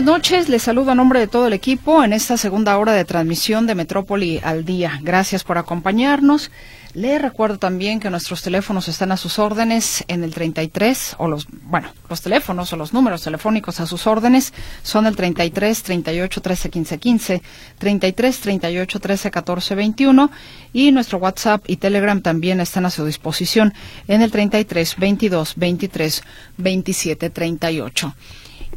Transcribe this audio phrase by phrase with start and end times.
[0.00, 3.04] Buenas noches, les saludo a nombre de todo el equipo en esta segunda hora de
[3.04, 4.98] transmisión de Metrópoli al día.
[5.02, 6.50] Gracias por acompañarnos.
[6.94, 11.46] Les recuerdo también que nuestros teléfonos están a sus órdenes en el 33, o los,
[11.64, 16.70] bueno, los teléfonos o los números telefónicos a sus órdenes son el 33 38 13
[16.70, 17.42] 15 15,
[17.76, 20.30] 33 38 13 14 21
[20.72, 23.74] y nuestro WhatsApp y Telegram también están a su disposición
[24.08, 26.22] en el 33 22 23
[26.56, 28.14] 27 38.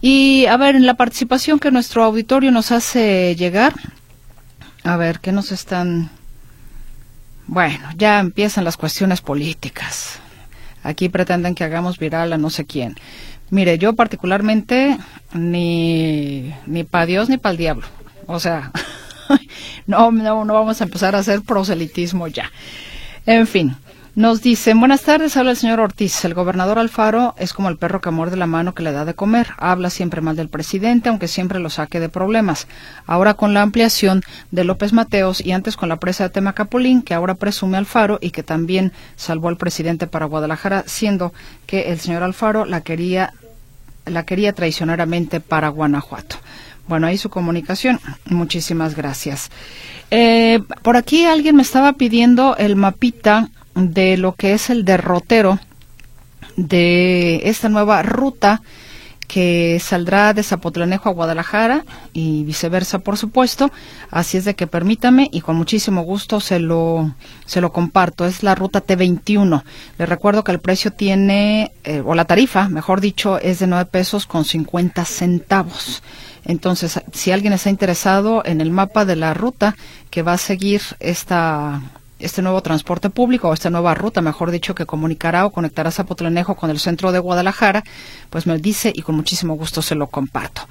[0.06, 3.74] Y a ver, en la participación que nuestro auditorio nos hace llegar,
[4.84, 6.10] a ver, ¿qué nos están...
[7.48, 10.20] Bueno, ya empiezan las cuestiones políticas.
[10.84, 12.98] Aquí pretenden que hagamos viral a no sé quién.
[13.50, 14.98] Mire, yo particularmente
[15.34, 17.88] ni, ni para Dios ni para el diablo.
[18.28, 18.74] O sea,
[19.88, 22.52] no, no, no vamos a empezar a hacer proselitismo ya.
[23.26, 23.78] En fin,
[24.16, 26.24] nos dicen, buenas tardes, habla el señor Ortiz.
[26.24, 29.16] El gobernador Alfaro es como el perro que muerde la mano que le da de
[29.16, 29.48] comer.
[29.58, 32.68] Habla siempre mal del presidente, aunque siempre lo saque de problemas.
[33.08, 37.16] Ahora con la ampliación de López Mateos y antes con la presa de Temacapulín, que
[37.16, 41.34] ahora presume Alfaro y que también salvó al presidente para Guadalajara, siendo
[41.66, 43.34] que el señor Alfaro la quería,
[44.06, 46.36] la quería traicioneramente para Guanajuato.
[46.88, 48.00] Bueno, ahí su comunicación.
[48.26, 49.50] Muchísimas gracias.
[50.12, 55.60] Eh, por aquí alguien me estaba pidiendo el mapita de lo que es el derrotero
[56.56, 58.62] de esta nueva ruta
[59.28, 63.72] que saldrá de Zapotlanejo a Guadalajara y viceversa, por supuesto.
[64.12, 67.16] Así es de que permítame y con muchísimo gusto se lo,
[67.48, 68.26] se lo comparto.
[68.26, 69.64] Es la ruta T21.
[69.98, 73.86] Le recuerdo que el precio tiene, eh, o la tarifa, mejor dicho, es de 9
[73.86, 76.04] pesos con 50 centavos.
[76.46, 79.76] Entonces, si alguien está interesado en el mapa de la ruta
[80.12, 81.82] que va a seguir esta
[82.24, 86.56] este nuevo transporte público o esta nueva ruta, mejor dicho, que comunicará o conectará Zapotlanejo
[86.56, 87.84] con el centro de Guadalajara,
[88.30, 90.68] pues me dice y con muchísimo gusto se lo comparto.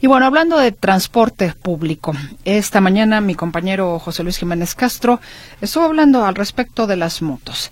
[0.00, 2.12] Y bueno, hablando de transporte público,
[2.44, 5.20] esta mañana mi compañero José Luis Jiménez Castro
[5.60, 7.70] estuvo hablando al respecto de las motos.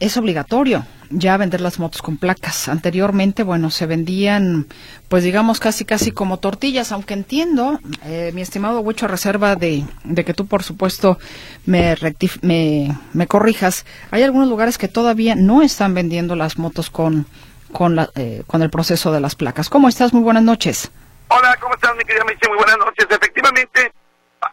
[0.00, 2.68] Es obligatorio ya vender las motos con placas.
[2.68, 4.66] Anteriormente, bueno, se vendían,
[5.08, 9.84] pues digamos, casi casi como tortillas, aunque entiendo, eh, mi estimado Huicho, reserva de,
[10.24, 11.18] que tú, por supuesto,
[11.64, 11.96] me,
[12.42, 17.26] me, me, corrijas, hay algunos lugares que todavía no están vendiendo las motos con,
[17.72, 19.68] con, la, eh, con el proceso de las placas.
[19.68, 20.12] ¿Cómo estás?
[20.12, 20.90] Muy buenas noches.
[21.28, 22.48] Hola, ¿cómo estás, mi querida Michi?
[22.48, 23.06] Muy buenas noches.
[23.10, 23.92] Efectivamente,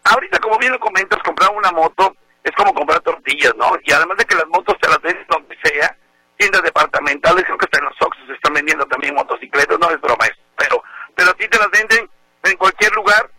[0.03, 3.71] ahorita, como bien lo comentas, comprar una moto es como comprar tortillas, ¿no?
[3.83, 5.95] Y además de que las motos te las venden donde sea,
[6.43, 10.25] tiendas departamentales, creo que hasta en los Oxxos están vendiendo también motocicletas, no es broma
[10.25, 10.83] eso, pero,
[11.15, 12.09] pero sí te las venden
[12.43, 13.31] en cualquier lugar.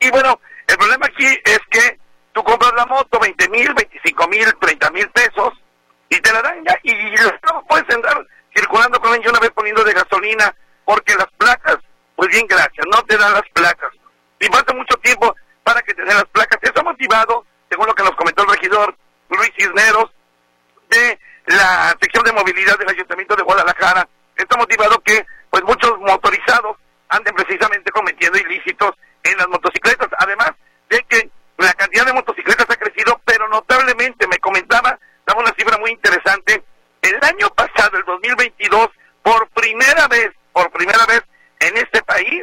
[0.00, 1.98] Y bueno, el problema aquí es que
[2.32, 5.52] tú compras la moto, 20 mil, 25 mil, 30 mil pesos,
[6.08, 6.94] y te la dan ya, y,
[7.44, 10.54] no puedes andar circulando con ella una vez poniendo de gasolina,
[10.86, 11.76] porque las placas,
[12.16, 13.92] pues bien, gracias, no te dan las placas.
[14.40, 16.58] Y falta mucho tiempo para que te den las placas.
[16.62, 18.96] Eso ha motivado, según lo que nos comentó el regidor
[19.28, 20.10] Luis Cisneros,
[20.88, 26.76] de la sección de movilidad del Ayuntamiento de Guadalajara está motivado que pues muchos motorizados
[27.08, 30.52] anden precisamente cometiendo ilícitos en las motocicletas, además
[30.88, 35.78] de que la cantidad de motocicletas ha crecido, pero notablemente me comentaba, daba una cifra
[35.78, 36.64] muy interesante,
[37.02, 38.88] el año pasado, el 2022,
[39.22, 41.22] por primera vez, por primera vez
[41.60, 42.42] en este país,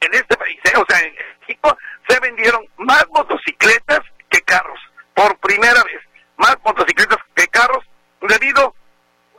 [0.00, 0.76] en este país, ¿eh?
[0.76, 1.76] o sea, en México,
[2.08, 4.78] se vendieron más motocicletas que carros,
[5.14, 6.00] por primera vez,
[6.36, 7.84] más motocicletas que carros,
[8.20, 8.74] debido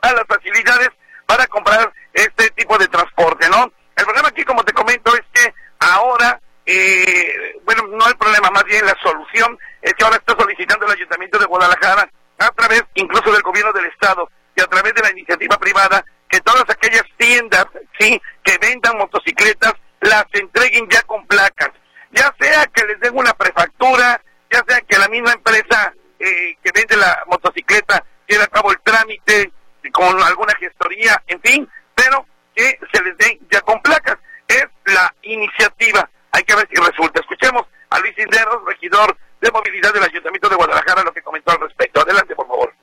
[0.00, 0.90] a las facilidades
[1.26, 3.72] para comprar este tipo de transporte, ¿no?
[3.96, 8.64] El problema aquí, como te comento, es que ahora, eh, bueno, no hay problema, más
[8.64, 12.08] bien la solución es que ahora está solicitando el Ayuntamiento de Guadalajara,
[12.38, 16.40] a través incluso del gobierno del Estado y a través de la iniciativa privada, que
[16.40, 17.66] todas aquellas tiendas,
[17.98, 21.70] sí, que vendan motocicletas, las entreguen ya con placas.
[22.10, 24.20] Ya sea que les den una prefactura,
[24.50, 28.80] ya sea que la misma empresa eh, que vende la motocicleta lleve a cabo el
[28.82, 29.52] trámite
[29.92, 34.18] con alguna gestoría, en fin, pero que se les den ya con placas.
[34.48, 36.08] Es la iniciativa.
[36.32, 37.20] Hay que ver si resulta.
[37.20, 41.60] Escuchemos a Luis Cisneros, regidor de movilidad del Ayuntamiento de Guadalajara, lo que comentó al
[41.60, 42.00] respecto.
[42.00, 42.74] Adelante, por favor.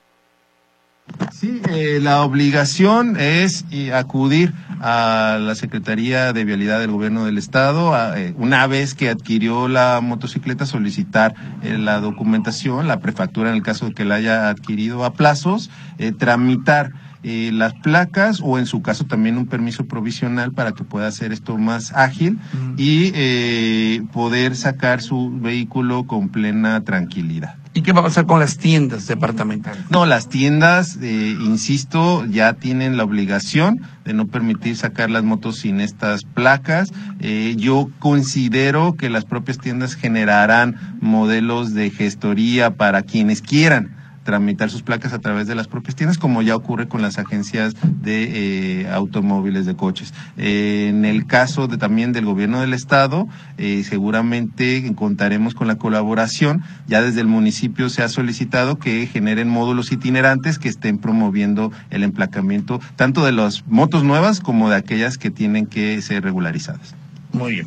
[1.32, 4.52] Sí, eh, la obligación es eh, acudir
[4.82, 10.00] a la Secretaría de Vialidad del Gobierno del Estado, eh, una vez que adquirió la
[10.02, 15.14] motocicleta, solicitar la documentación, la prefactura en el caso de que la haya adquirido a
[15.14, 15.70] plazos,
[16.18, 21.32] tramitar las placas o en su caso también un permiso provisional para que pueda hacer
[21.32, 22.38] esto más ágil
[22.76, 27.60] y poder sacar su vehículo con plena tranquilidad.
[27.72, 29.84] ¿Y qué va a pasar con las tiendas departamentales?
[29.90, 35.58] No, las tiendas, eh, insisto, ya tienen la obligación de no permitir sacar las motos
[35.58, 36.92] sin estas placas.
[37.20, 43.99] Eh, yo considero que las propias tiendas generarán modelos de gestoría para quienes quieran
[44.30, 47.74] tramitar sus placas a través de las propias tiendas, como ya ocurre con las agencias
[47.82, 50.14] de eh, automóviles de coches.
[50.36, 53.26] Eh, en el caso de, también del gobierno del estado,
[53.58, 56.62] eh, seguramente contaremos con la colaboración.
[56.86, 62.04] Ya desde el municipio se ha solicitado que generen módulos itinerantes que estén promoviendo el
[62.04, 66.94] emplacamiento tanto de las motos nuevas como de aquellas que tienen que ser regularizadas.
[67.32, 67.66] Muy bien.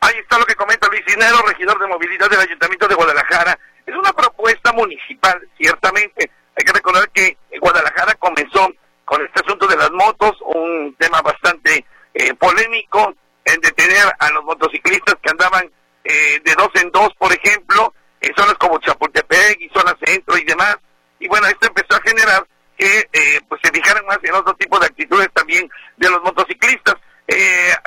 [0.00, 3.58] Ahí está lo que comenta Luis Dinero, regidor de movilidad del Ayuntamiento de Guadalajara.
[3.90, 6.30] Es una propuesta municipal, ciertamente.
[6.56, 8.70] Hay que recordar que Guadalajara comenzó
[9.04, 11.84] con este asunto de las motos, un tema bastante
[12.14, 13.12] eh, polémico,
[13.44, 15.68] en detener a los motociclistas que andaban
[16.04, 20.44] eh, de dos en dos, por ejemplo, en zonas como Chapultepec y zona centro y
[20.44, 20.76] demás.
[21.18, 22.46] Y bueno, esto empezó a generar
[22.78, 26.94] que eh, pues se fijaran más en otro tipo de actitudes también de los motociclistas.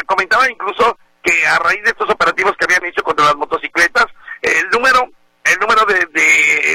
[0.05, 4.07] comentaba incluso que a raíz de estos operativos que habían hecho contra las motocicletas,
[4.41, 5.09] el número
[5.45, 6.05] el número de,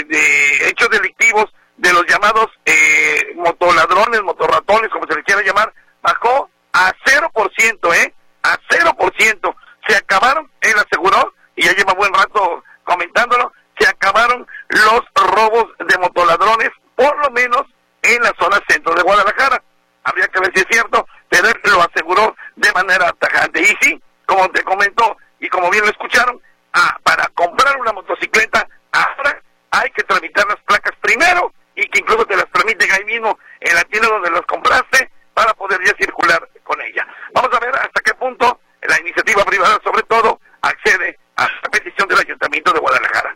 [0.04, 5.72] de, hechos delictivos de los llamados eh, motoladrones, motorratones, como se les quiera llamar,
[6.02, 8.14] bajó a 0%, ¿eh?
[8.42, 9.56] A 0%.
[9.86, 15.98] Se acabaron, él aseguró, y ya lleva buen rato comentándolo, se acabaron los robos de
[15.98, 17.62] motoladrones, por lo menos
[18.02, 19.62] en la zona centro de Guadalajara.
[20.04, 23.60] Habría que ver si es cierto, pero él lo aseguró de manera tajante.
[23.60, 26.40] Y sí, como te comentó, y como bien lo escucharon,
[27.02, 32.36] para comprar una motocicleta, ahora hay que tramitar las placas primero y que incluso te
[32.36, 36.80] las permiten ahí mismo en la tienda donde las compraste para poder ya circular con
[36.80, 37.06] ella.
[37.32, 42.08] Vamos a ver hasta qué punto la iniciativa privada, sobre todo, accede a la petición
[42.08, 43.34] del Ayuntamiento de Guadalajara.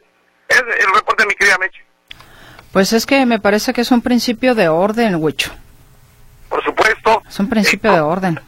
[0.48, 1.84] Es el reporte de mi querida Meche.
[2.82, 5.52] Pues es que me parece que es un principio de orden, Huicho.
[6.48, 7.22] Por supuesto.
[7.28, 8.40] Es un principio de orden.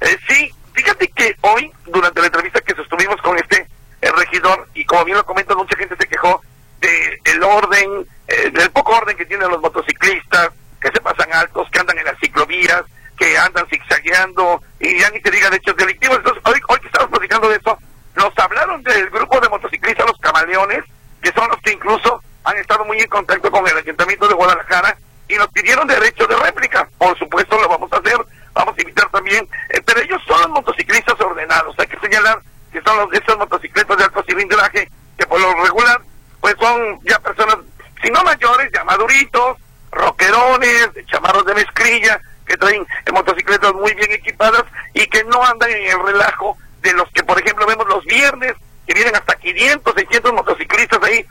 [0.00, 3.66] Eh, sí, fíjate que hoy, durante la entrevista que sostuvimos con este
[4.00, 6.40] el regidor, y como bien lo comento, mucha gente se quejó
[6.80, 10.50] del orden, eh, del poco orden que tienen los motociclistas,
[10.80, 12.84] que se pasan altos, que andan en las ciclovías,
[13.18, 16.18] que andan zigzagueando, y ya ni te diga de hechos delictivos.
[16.18, 17.76] Entonces, hoy, hoy que estamos platicando de eso,
[18.14, 20.84] nos hablaron del grupo de motociclistas, los camaleones,
[21.20, 24.96] que son los que incluso han estado muy en contacto con el Ayuntamiento de Guadalajara
[25.28, 26.88] y nos pidieron derecho de réplica.
[26.98, 28.18] Por supuesto, lo vamos a hacer.
[28.52, 31.74] Vamos a invitar también, eh, pero ellos son los motociclistas ordenados.
[31.78, 32.40] Hay que señalar
[32.70, 34.88] que son los, esas motocicletas de alto cilindraje,
[35.18, 36.00] que por lo regular,
[36.40, 37.56] pues son ya personas,
[38.00, 39.58] si no mayores, ya maduritos,
[39.90, 45.90] roquerones, chamarros de mezclilla, que traen motocicletas muy bien equipadas y que no andan en
[45.90, 48.54] el relajo de los que, por ejemplo, vemos los viernes,
[48.86, 51.26] que vienen hasta 500, 600 motociclistas ahí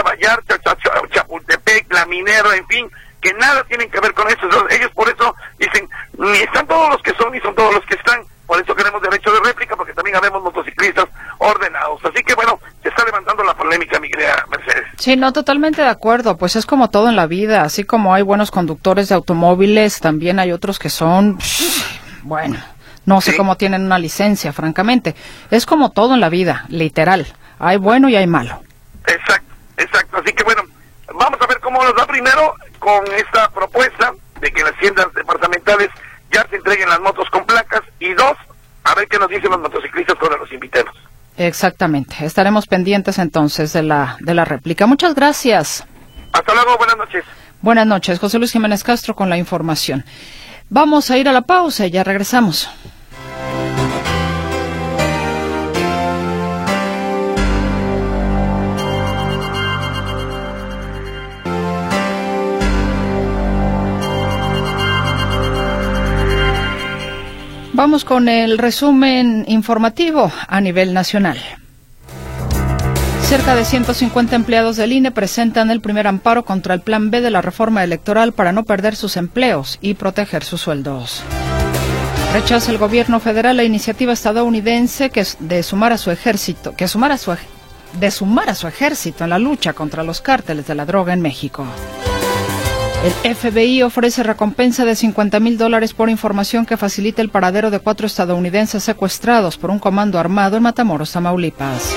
[0.00, 0.58] avenida Vallarta,
[1.10, 4.48] Chapultepec, La Minera, en fin, que nada tienen que ver con eso.
[4.70, 7.94] Ellos por eso dicen, ni están todos los que son, ni son todos los que
[7.94, 8.20] están.
[8.46, 11.06] Por eso queremos derecho de réplica, porque también habemos motociclistas
[11.38, 12.04] ordenados.
[12.04, 14.84] Así que bueno, se está levantando la polémica, mi querida Mercedes.
[14.98, 16.36] Sí, no, totalmente de acuerdo.
[16.36, 17.62] Pues es como todo en la vida.
[17.62, 21.38] Así como hay buenos conductores de automóviles, también hay otros que son,
[22.22, 22.58] bueno,
[23.06, 25.14] no sé cómo tienen una licencia, francamente.
[25.50, 27.26] Es como todo en la vida, literal.
[27.58, 28.60] Hay bueno y hay malo.
[29.06, 29.43] Exacto,
[29.76, 30.18] exacto.
[30.18, 30.62] Así que bueno,
[31.14, 35.88] vamos a ver cómo nos va primero con esta propuesta de que las tiendas departamentales
[36.30, 38.36] ya se entreguen las motos con placas y dos,
[38.84, 40.94] a ver qué nos dicen los motociclistas cuando los invitemos.
[41.36, 42.24] Exactamente.
[42.24, 44.86] Estaremos pendientes entonces de la, de la réplica.
[44.86, 45.84] Muchas gracias.
[46.32, 47.24] Hasta luego, buenas noches.
[47.60, 50.04] Buenas noches, José Luis Jiménez Castro con la información.
[50.68, 52.68] Vamos a ir a la pausa y ya regresamos.
[67.74, 71.36] Vamos con el resumen informativo a nivel nacional.
[73.22, 77.32] Cerca de 150 empleados del INE presentan el primer amparo contra el Plan B de
[77.32, 81.24] la reforma electoral para no perder sus empleos y proteger sus sueldos.
[82.32, 87.10] Rechaza el gobierno federal la iniciativa estadounidense que de sumar a su ejército, que sumar
[87.10, 87.34] a su,
[87.98, 91.22] de sumar a su ejército en la lucha contra los cárteles de la droga en
[91.22, 91.66] México.
[93.04, 97.78] El FBI ofrece recompensa de 50 mil dólares por información que facilite el paradero de
[97.78, 101.94] cuatro estadounidenses secuestrados por un comando armado en Matamoros, Tamaulipas.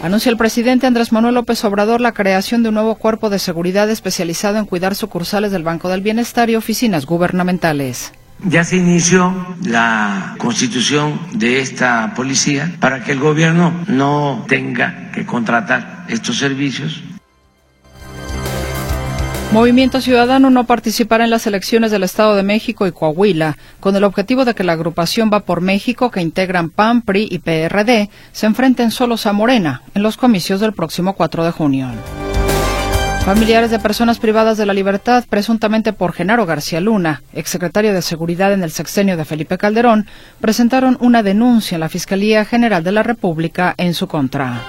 [0.00, 3.90] Anuncia el presidente Andrés Manuel López Obrador la creación de un nuevo cuerpo de seguridad
[3.90, 8.12] especializado en cuidar sucursales del Banco del Bienestar y oficinas gubernamentales.
[8.44, 15.26] Ya se inició la constitución de esta policía para que el gobierno no tenga que
[15.26, 17.02] contratar estos servicios
[19.52, 24.04] Movimiento Ciudadano no participará en las elecciones del Estado de México y Coahuila, con el
[24.04, 28.46] objetivo de que la agrupación Va por México, que integran PAN, PRI y PRD, se
[28.46, 31.88] enfrenten solos a Morena en los comicios del próximo 4 de junio.
[33.24, 38.52] Familiares de personas privadas de la libertad, presuntamente por Genaro García Luna, exsecretario de Seguridad
[38.52, 40.06] en el sexenio de Felipe Calderón,
[40.42, 44.60] presentaron una denuncia en la Fiscalía General de la República en su contra.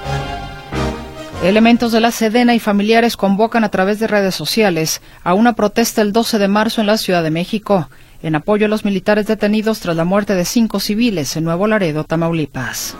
[1.42, 6.02] Elementos de la Sedena y familiares convocan a través de redes sociales a una protesta
[6.02, 7.88] el 12 de marzo en la Ciudad de México,
[8.22, 12.04] en apoyo a los militares detenidos tras la muerte de cinco civiles en Nuevo Laredo,
[12.04, 12.98] Tamaulipas.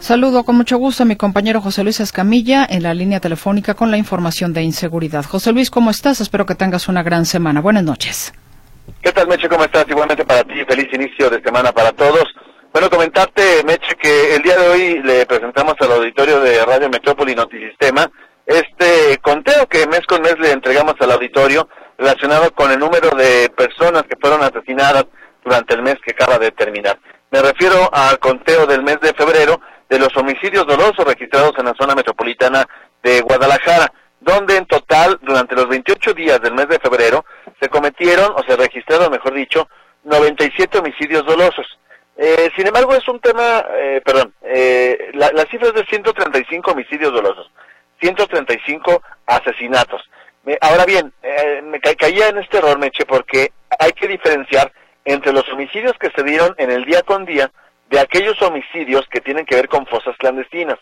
[0.00, 3.92] Saludo con mucho gusto a mi compañero José Luis Escamilla en la línea telefónica con
[3.92, 5.24] la información de inseguridad.
[5.24, 6.20] José Luis, ¿cómo estás?
[6.20, 7.60] Espero que tengas una gran semana.
[7.60, 8.34] Buenas noches.
[9.00, 9.48] ¿Qué tal, Meche?
[9.48, 9.86] ¿Cómo estás?
[9.88, 12.24] Igualmente para ti, feliz inicio de semana para todos.
[12.72, 17.34] Bueno, comentarte, Meche, que el día de hoy le presentamos al auditorio de Radio Metrópoli
[17.34, 18.10] Notisistema
[18.46, 23.50] este conteo que mes con mes le entregamos al auditorio relacionado con el número de
[23.50, 25.04] personas que fueron asesinadas
[25.44, 26.98] durante el mes que acaba de terminar.
[27.30, 29.60] Me refiero al conteo del mes de febrero
[29.90, 32.66] de los homicidios dolosos registrados en la zona metropolitana
[33.02, 37.26] de Guadalajara, donde en total, durante los 28 días del mes de febrero,
[37.60, 39.68] se cometieron, o se registraron, mejor dicho,
[40.04, 41.66] 97 homicidios dolosos.
[42.16, 46.70] Eh, sin embargo, es un tema, eh, perdón, eh, la, la, cifra es de 135
[46.70, 47.50] homicidios dolosos,
[48.00, 50.02] 135 asesinatos.
[50.60, 51.12] ahora bien,
[51.64, 54.72] me caía en este error, Meche, porque hay que diferenciar
[55.04, 57.50] entre los homicidios que se dieron en el día con día
[57.88, 60.78] de aquellos homicidios que tienen que ver con fosas clandestinas.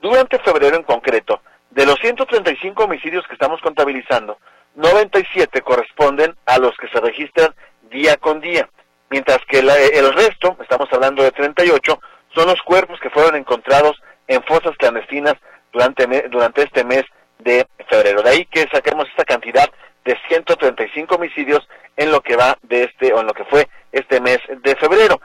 [0.00, 4.38] Durante febrero en concreto, de los 135 homicidios que estamos contabilizando,
[4.74, 7.54] 97 corresponden a los que se registran
[7.90, 8.68] día con día
[9.12, 12.00] mientras que el resto, estamos hablando de 38,
[12.34, 15.34] son los cuerpos que fueron encontrados en fosas clandestinas
[15.70, 17.04] durante, durante este mes
[17.38, 18.22] de febrero.
[18.22, 19.70] De ahí que saquemos esta cantidad
[20.06, 21.60] de 135 homicidios
[21.96, 25.20] en lo que va de este, o en lo que fue este mes de febrero.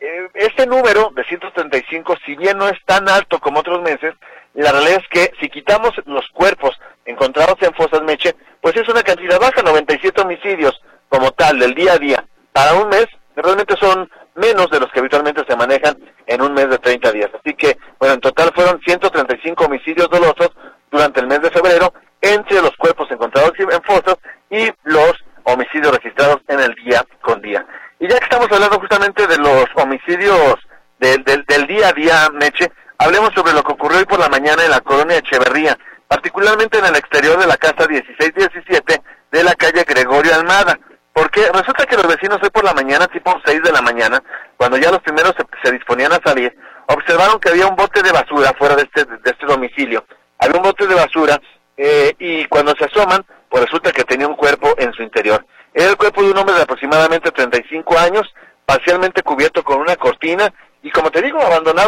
[0.00, 4.14] Eh, este número de 135, si bien no es tan alto como otros meses,
[4.54, 9.02] la realidad es que si quitamos los cuerpos encontrados en fosas Meche, pues es una
[9.02, 10.80] cantidad baja, 97 homicidios
[11.10, 12.24] como tal del día a día
[12.58, 15.96] para un mes realmente son menos de los que habitualmente se manejan
[16.26, 17.30] en un mes de 30 días.
[17.32, 20.50] Así que, bueno, en total fueron 135 homicidios dolosos
[20.90, 24.16] durante el mes de febrero entre los cuerpos encontrados en fosas
[24.50, 25.12] y los
[25.44, 27.64] homicidios registrados en el día con día.
[28.00, 30.56] Y ya que estamos hablando justamente de los homicidios
[30.98, 34.64] del, del, día a día, Meche, hablemos sobre lo que ocurrió hoy por la mañana
[34.64, 39.00] en la colonia Echeverría, particularmente en el exterior de la casa 1617
[39.30, 40.76] de la calle Gregorio Almada.
[41.18, 44.22] Porque resulta que los vecinos hoy por la mañana, tipo 6 de la mañana,
[44.56, 45.34] cuando ya los primeros
[45.64, 49.30] se, disponían a salir, observaron que había un bote de basura fuera de este, de
[49.30, 50.04] este domicilio.
[50.38, 51.40] Había un bote de basura
[51.76, 55.44] eh, y cuando se asoman, pues resulta que tenía un cuerpo en su interior.
[55.74, 58.32] Era el cuerpo de un hombre de aproximadamente 35 años,
[58.64, 61.10] parcialmente cubierto con una cortina y como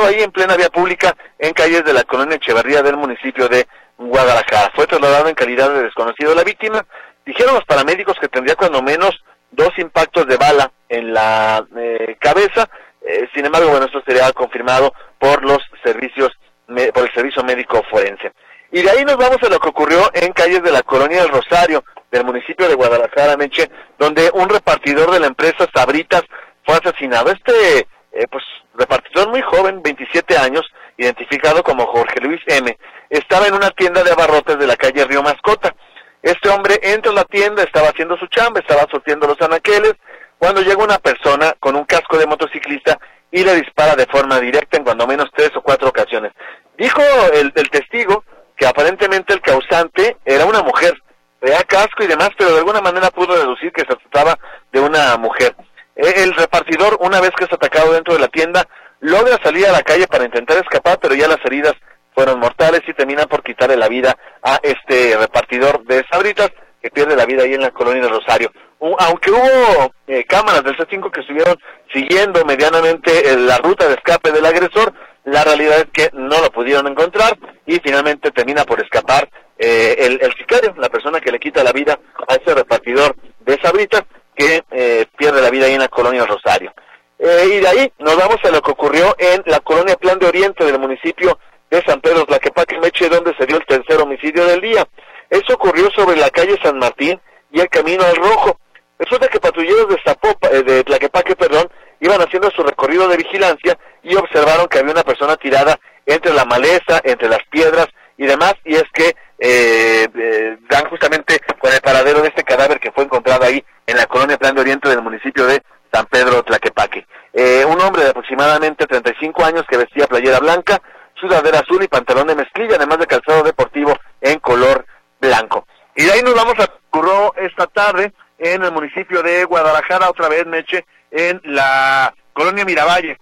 [0.06, 3.66] ahí en plena vía pública en calles de la colonia Echeverría del municipio de
[3.98, 4.72] Guadalajara.
[4.74, 6.86] Fue trasladado en calidad de desconocido la víctima
[7.30, 12.68] Dijeron los paramédicos que tendría cuando menos dos impactos de bala en la eh, cabeza.
[13.02, 16.30] Eh, sin embargo, bueno, esto sería confirmado por los servicios,
[16.66, 18.32] por el servicio médico forense.
[18.72, 21.30] Y de ahí nos vamos a lo que ocurrió en calles de la colonia del
[21.30, 26.22] Rosario, del municipio de Guadalajara, Meche, donde un repartidor de la empresa Sabritas
[26.64, 27.30] fue asesinado.
[27.30, 28.44] Este, eh, pues,
[28.80, 30.64] repartidor muy joven, 27 años,
[30.96, 32.76] identificado como Jorge Luis M.,
[33.08, 35.74] estaba en una tienda de abarrotes de la calle Río Mascota.
[36.22, 39.94] Este hombre entra a la tienda, estaba haciendo su chamba, estaba sortiendo los anaqueles,
[40.38, 42.98] cuando llega una persona con un casco de motociclista
[43.30, 46.32] y le dispara de forma directa en cuando menos tres o cuatro ocasiones.
[46.78, 47.02] Dijo
[47.34, 48.24] el, testigo
[48.56, 50.94] que aparentemente el causante era una mujer,
[51.40, 54.38] tenía casco y demás, pero de alguna manera pudo deducir que se trataba
[54.72, 55.54] de una mujer.
[56.00, 58.66] E, el repartidor, una vez que es atacado dentro de la tienda,
[59.00, 61.74] logra salir a la calle para intentar escapar, pero ya las heridas
[62.14, 66.50] fueron mortales y terminan por quitarle la vida a este repartidor de sabritas
[66.82, 68.50] que pierde la vida ahí en la colonia de Rosario.
[68.80, 71.58] aunque hubo eh, cámaras del C5 que estuvieron
[71.92, 74.92] siguiendo medianamente eh, la ruta de escape del agresor,
[75.24, 79.28] la realidad es que no lo pudieron encontrar y finalmente termina por escapar
[79.58, 83.58] eh, el, el, sicario, la persona que le quita la vida a ese repartidor de
[83.60, 84.04] sabritas
[84.40, 86.72] que pierde la vida ahí en la colonia Rosario.
[87.18, 90.64] y de ahí nos vamos a lo que ocurrió en la colonia Plan de Oriente
[90.64, 91.38] del municipio
[91.70, 94.86] de San Pedro Tlaquepaque Meche, donde se dio el tercer homicidio del día.
[95.28, 97.20] Eso ocurrió sobre la calle San Martín
[97.52, 98.58] y el Camino al Rojo.
[98.98, 101.70] Resulta que patrulleros de, Zapopa, eh, de Tlaquepaque perdón,
[102.00, 106.44] iban haciendo su recorrido de vigilancia y observaron que había una persona tirada entre la
[106.44, 107.86] maleza, entre las piedras
[108.20, 112.78] y demás, y es que eh, eh, dan justamente con el paradero de este cadáver
[112.78, 116.42] que fue encontrado ahí en la colonia Plan de Oriente del municipio de San Pedro
[116.42, 117.06] Tlaquepaque.
[117.32, 120.82] Eh, un hombre de aproximadamente 35 años que vestía playera blanca,
[121.14, 124.84] sudadera azul y pantalón de mezclilla, además de calzado deportivo en color
[125.18, 125.66] blanco.
[125.96, 130.28] Y de ahí nos vamos a Curro esta tarde en el municipio de Guadalajara, otra
[130.28, 133.18] vez Meche, en la colonia Miravalle.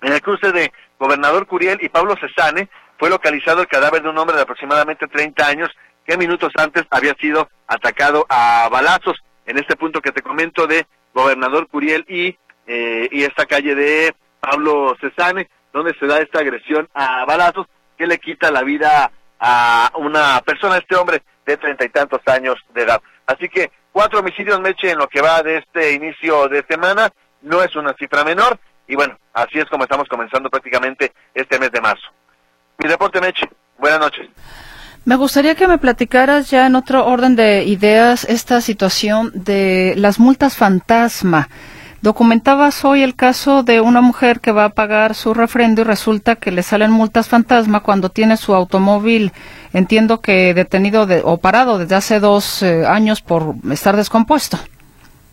[0.00, 2.68] En el cruce de Gobernador Curiel y Pablo Cesane
[2.98, 5.70] fue localizado el cadáver de un hombre de aproximadamente 30 años
[6.06, 10.86] que minutos antes había sido atacado a balazos en este punto que te comento de
[11.14, 16.88] Gobernador Curiel y, eh, y esta calle de Pablo Cesane, donde se da esta agresión
[16.94, 21.88] a balazos que le quita la vida a una persona, este hombre de treinta y
[21.88, 23.02] tantos años de edad.
[23.26, 27.10] Así que cuatro homicidios Meche en lo que va de este inicio de semana,
[27.42, 31.70] no es una cifra menor, y bueno, así es como estamos comenzando prácticamente este mes
[31.72, 32.08] de marzo.
[32.78, 33.48] Mi reporte Meche,
[33.78, 34.28] buenas noches.
[35.04, 40.20] Me gustaría que me platicaras ya en otro orden de ideas esta situación de las
[40.20, 41.48] multas fantasma.
[42.02, 46.34] Documentabas hoy el caso de una mujer que va a pagar su refrendo y resulta
[46.34, 49.32] que le salen multas fantasma cuando tiene su automóvil,
[49.72, 54.56] entiendo que detenido o parado desde hace dos eh, años por estar descompuesto.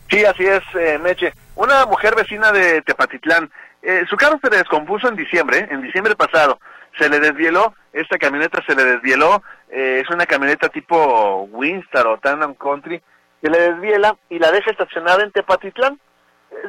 [0.10, 1.34] Sí, así es, eh, Meche.
[1.56, 6.60] Una mujer vecina de Tepatitlán, eh, su carro se descompuso en diciembre, en diciembre pasado.
[7.00, 12.54] Se le desvieló, esta camioneta se le desvieló, es una camioneta tipo Winstar o Tandem
[12.54, 13.02] Country,
[13.42, 16.00] se le desviela y la deja estacionada en Tepatitlán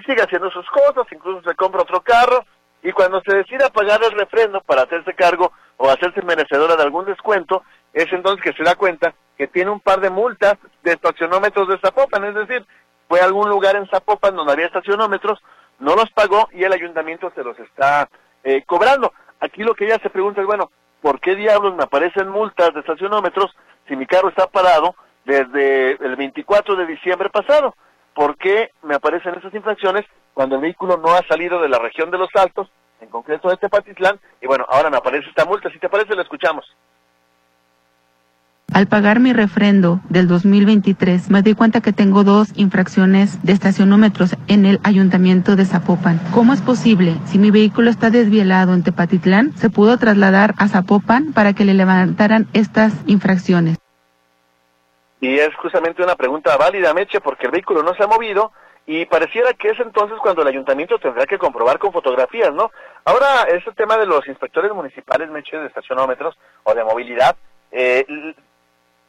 [0.07, 2.45] sigue haciendo sus cosas, incluso se compra otro carro,
[2.83, 7.05] y cuando se decida pagar el refrendo para hacerse cargo o hacerse merecedora de algún
[7.05, 7.63] descuento,
[7.93, 11.79] es entonces que se da cuenta que tiene un par de multas de estacionómetros de
[11.79, 12.65] Zapopan, es decir,
[13.09, 15.41] fue a algún lugar en Zapopan donde había estacionómetros,
[15.79, 18.09] no los pagó y el ayuntamiento se los está
[18.45, 19.13] eh, cobrando.
[19.41, 22.81] Aquí lo que ella se pregunta es, bueno, ¿por qué diablos me aparecen multas de
[22.81, 23.55] estacionómetros
[23.89, 27.75] si mi carro está parado desde el 24 de diciembre pasado?
[28.15, 32.11] por qué me aparecen esas infracciones cuando el vehículo no ha salido de la región
[32.11, 35.71] de los Altos, en concreto de Tepatitlán, y bueno, ahora me aparece esta multa.
[35.71, 36.67] Si te parece, la escuchamos.
[38.73, 44.37] Al pagar mi refrendo del 2023, me di cuenta que tengo dos infracciones de estacionómetros
[44.47, 46.21] en el ayuntamiento de Zapopan.
[46.33, 47.17] ¿Cómo es posible?
[47.27, 51.75] Si mi vehículo está desvielado en Tepatitlán, se pudo trasladar a Zapopan para que le
[51.75, 53.77] levantaran estas infracciones.
[55.21, 58.53] Y es justamente una pregunta válida, Meche, porque el vehículo no se ha movido
[58.87, 62.71] y pareciera que es entonces cuando el ayuntamiento tendrá que comprobar con fotografías, ¿no?
[63.05, 67.37] Ahora, ese tema de los inspectores municipales, Meche, de estacionómetros o de movilidad,
[67.73, 68.07] eh,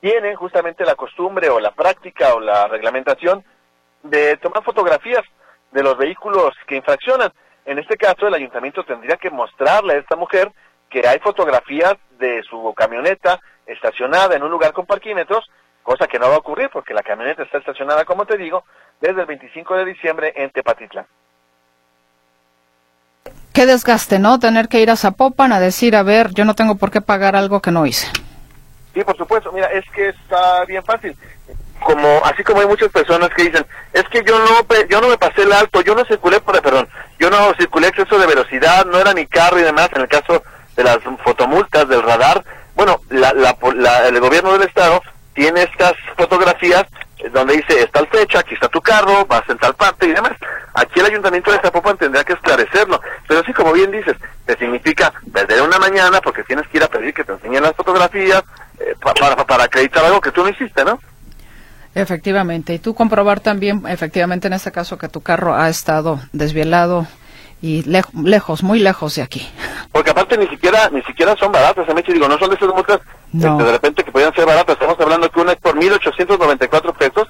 [0.01, 3.43] tienen justamente la costumbre o la práctica o la reglamentación
[4.03, 5.23] de tomar fotografías
[5.71, 7.31] de los vehículos que infraccionan.
[7.65, 10.51] En este caso, el ayuntamiento tendría que mostrarle a esta mujer
[10.89, 15.49] que hay fotografías de su camioneta estacionada en un lugar con parquímetros
[15.83, 18.63] cosa que no va a ocurrir porque la camioneta está estacionada, como te digo,
[18.99, 21.05] desde el 25 de diciembre en Tepatitlán.
[23.53, 24.39] Qué desgaste, ¿no?
[24.39, 27.35] Tener que ir a Zapopan a decir, a ver, yo no tengo por qué pagar
[27.35, 28.07] algo que no hice.
[28.93, 29.51] Sí, por supuesto.
[29.51, 31.15] Mira, es que está bien fácil.
[31.83, 35.17] Como así como hay muchas personas que dicen, es que yo no yo no me
[35.17, 38.99] pasé el alto, yo no circulé por, perdón, yo no circulé exceso de velocidad, no
[38.99, 39.89] era mi carro y demás.
[39.95, 40.43] En el caso
[40.75, 42.43] de las fotomultas del radar,
[42.75, 45.01] bueno, la, la, el gobierno del estado
[45.33, 46.85] tiene estas fotografías
[47.19, 50.13] eh, donde dice, está el fecha, aquí está tu carro, vas en tal parte y
[50.13, 50.33] demás.
[50.73, 52.99] Aquí el ayuntamiento de Zapopan tendría que esclarecerlo.
[53.27, 56.87] Pero sí, como bien dices, te significa perder una mañana porque tienes que ir a
[56.87, 58.43] pedir que te enseñen las fotografías
[58.87, 60.99] eh, para, para acreditar algo que tú no hiciste, ¿no?
[61.93, 62.73] Efectivamente.
[62.73, 67.05] Y tú comprobar también, efectivamente, en este caso, que tu carro ha estado desvielado
[67.61, 69.47] y lejos, muy lejos de aquí.
[69.91, 73.01] Porque aparte ni siquiera ni siquiera son baratas, me digo, no son de esas multas
[73.33, 74.73] este, de repente que podían ser baratas.
[74.73, 77.27] Estamos hablando que una es por 1.894 pesos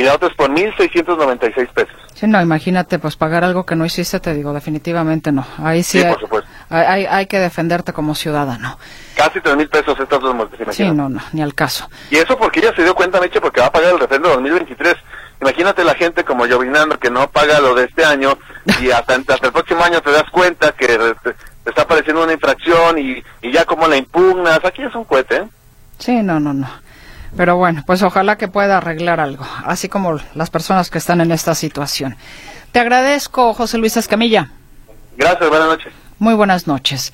[0.00, 1.94] y la otra es por 1.696 pesos.
[2.14, 5.46] Sí, no, imagínate, pues pagar algo que no hiciste, te digo, definitivamente no.
[5.58, 6.50] Ahí sí, hay, por supuesto.
[6.70, 8.78] Hay, hay, que defenderte como ciudadano.
[9.14, 11.90] Casi tres mil pesos estas dos multas, Sí, no, no, ni al caso.
[12.10, 14.96] Y eso porque ella se dio cuenta, Meche, porque va a pagar el refrendo 2023.
[15.42, 18.38] Imagínate la gente como Llovinando que no paga lo de este año
[18.80, 21.34] y hasta, hasta el próximo año te das cuenta que te,
[21.66, 24.64] está apareciendo una infracción y, y ya como la impugnas.
[24.64, 25.48] Aquí es un cohete, ¿eh?
[25.98, 26.68] Sí, no, no, no.
[27.36, 31.32] Pero bueno, pues ojalá que pueda arreglar algo, así como las personas que están en
[31.32, 32.16] esta situación.
[32.72, 34.50] Te agradezco, José Luis Escamilla.
[35.16, 35.92] Gracias, buenas noches.
[36.18, 37.12] Muy buenas noches.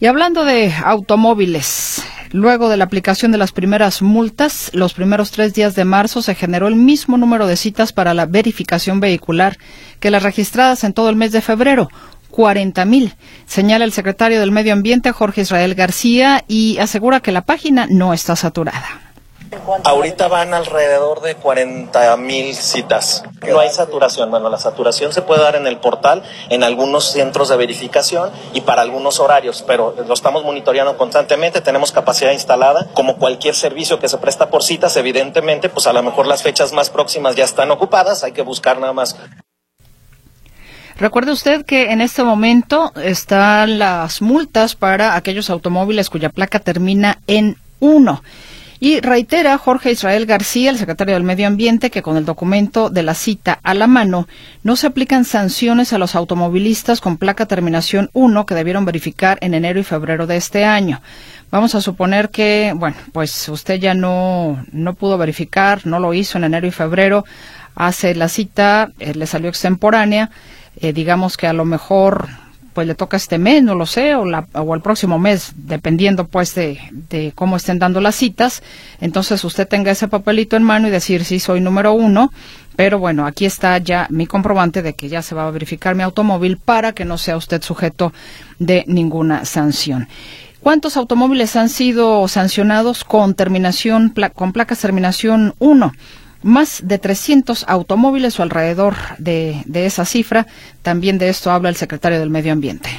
[0.00, 5.54] Y hablando de automóviles, luego de la aplicación de las primeras multas, los primeros tres
[5.54, 9.56] días de marzo se generó el mismo número de citas para la verificación vehicular
[10.00, 11.88] que las registradas en todo el mes de febrero,
[12.30, 13.14] 40 mil,
[13.46, 18.12] señala el secretario del Medio Ambiente Jorge Israel García y asegura que la página no
[18.12, 19.13] está saturada.
[19.84, 23.24] Ahorita van alrededor de 40 mil citas.
[23.46, 24.30] No hay saturación.
[24.30, 28.62] Bueno, la saturación se puede dar en el portal, en algunos centros de verificación y
[28.62, 31.60] para algunos horarios, pero lo estamos monitoreando constantemente.
[31.60, 32.88] Tenemos capacidad instalada.
[32.94, 36.72] Como cualquier servicio que se presta por citas, evidentemente, pues a lo mejor las fechas
[36.72, 38.24] más próximas ya están ocupadas.
[38.24, 39.16] Hay que buscar nada más
[40.96, 47.18] Recuerde usted que en este momento están las multas para aquellos automóviles cuya placa termina
[47.26, 48.22] en 1.
[48.84, 53.02] Y reitera Jorge Israel García, el secretario del Medio Ambiente, que con el documento de
[53.02, 54.28] la cita a la mano
[54.62, 59.54] no se aplican sanciones a los automovilistas con placa terminación 1 que debieron verificar en
[59.54, 61.00] enero y febrero de este año.
[61.50, 66.36] Vamos a suponer que, bueno, pues usted ya no, no pudo verificar, no lo hizo
[66.36, 67.24] en enero y febrero,
[67.74, 70.30] hace la cita, eh, le salió extemporánea,
[70.76, 72.28] eh, digamos que a lo mejor
[72.74, 76.26] pues le toca este mes, no lo sé, o, la, o el próximo mes, dependiendo
[76.26, 78.62] pues de, de, cómo estén dando las citas.
[79.00, 82.32] Entonces usted tenga ese papelito en mano y decir, sí, soy número uno,
[82.76, 86.02] pero bueno, aquí está ya mi comprobante de que ya se va a verificar mi
[86.02, 88.12] automóvil para que no sea usted sujeto
[88.58, 90.08] de ninguna sanción.
[90.60, 95.92] ¿Cuántos automóviles han sido sancionados con terminación, con placas terminación 1?
[96.44, 100.46] Más de 300 automóviles o alrededor de, de esa cifra.
[100.82, 102.90] También de esto habla el secretario del Medio Ambiente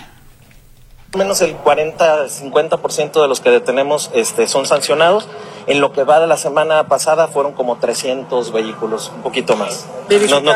[1.15, 5.27] menos el 40-50% de los que detenemos este, son sancionados.
[5.67, 9.87] En lo que va de la semana pasada fueron como 300 vehículos, un poquito más.
[10.29, 10.53] No, no,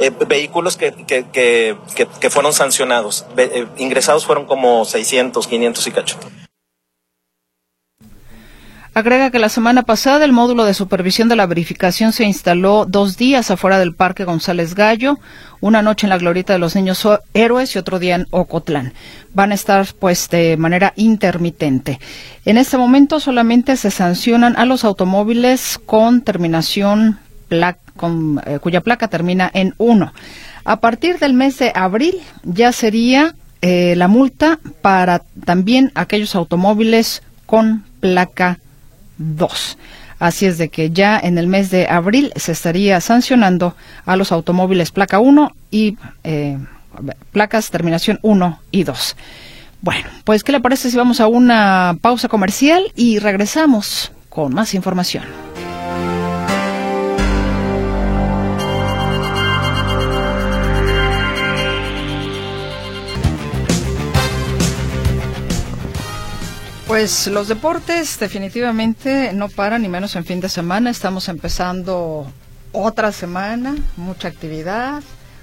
[0.00, 1.76] eh, vehículos que, que, que,
[2.20, 3.26] que, fueron sancionados.
[3.36, 6.16] Eh, ingresados fueron como 600, 500 y cacho.
[9.00, 13.16] Agrega que la semana pasada el módulo de supervisión de la verificación se instaló dos
[13.16, 15.18] días afuera del Parque González Gallo,
[15.62, 18.92] una noche en la Glorieta de los Niños Héroes y otro día en Ocotlán.
[19.32, 21.98] Van a estar pues de manera intermitente.
[22.44, 29.50] En este momento solamente se sancionan a los automóviles con terminación eh, cuya placa termina
[29.54, 30.12] en 1.
[30.64, 37.22] A partir del mes de abril ya sería eh, la multa para también aquellos automóviles
[37.46, 38.58] con placa
[39.20, 39.78] 2.
[40.18, 44.32] Así es de que ya en el mes de abril se estaría sancionando a los
[44.32, 46.58] automóviles placa 1 y eh,
[47.32, 49.16] placas terminación 1 y 2.
[49.82, 54.74] Bueno, pues ¿qué le parece si vamos a una pausa comercial y regresamos con más
[54.74, 55.24] información?
[66.90, 70.90] Pues los deportes definitivamente no paran, ni menos en fin de semana.
[70.90, 72.26] Estamos empezando
[72.72, 75.00] otra semana, mucha actividad,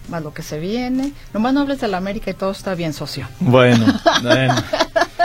[0.09, 1.13] más lo que se viene.
[1.33, 3.29] Nomás no hables de la América y todo está bien, socio.
[3.39, 3.85] Bueno,
[4.23, 4.55] bueno.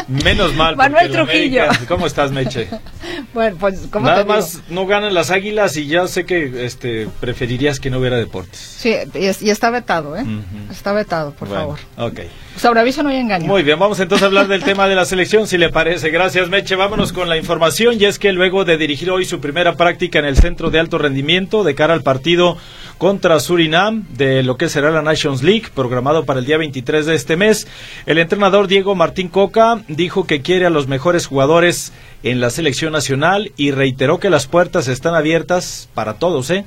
[0.08, 0.76] Menos mal.
[0.76, 1.64] Manuel Trujillo.
[1.88, 2.68] ¿Cómo estás, Meche?
[3.34, 7.80] bueno, pues, ¿cómo Nada más no ganan las águilas y ya sé que este preferirías
[7.80, 8.58] que no hubiera deportes.
[8.58, 10.24] Sí, y, está vetado, ¿eh?
[10.70, 11.78] Está vetado, por favor.
[11.96, 12.20] Ok.
[12.56, 13.46] Sobre aviso no hay engaño.
[13.46, 16.10] Muy bien, vamos entonces a hablar del tema de la selección, si le parece.
[16.10, 16.76] Gracias, Meche.
[16.76, 17.96] Vámonos con la información.
[17.98, 20.98] Y es que luego de dirigir hoy su primera práctica en el centro de alto
[20.98, 22.58] rendimiento de cara al partido
[22.98, 27.14] contra Surinam de lo que será la Nations League, programado para el día 23 de
[27.14, 27.66] este mes,
[28.06, 31.92] el entrenador Diego Martín Coca dijo que quiere a los mejores jugadores
[32.22, 36.64] en la selección nacional y reiteró que las puertas están abiertas para todos, ¿eh?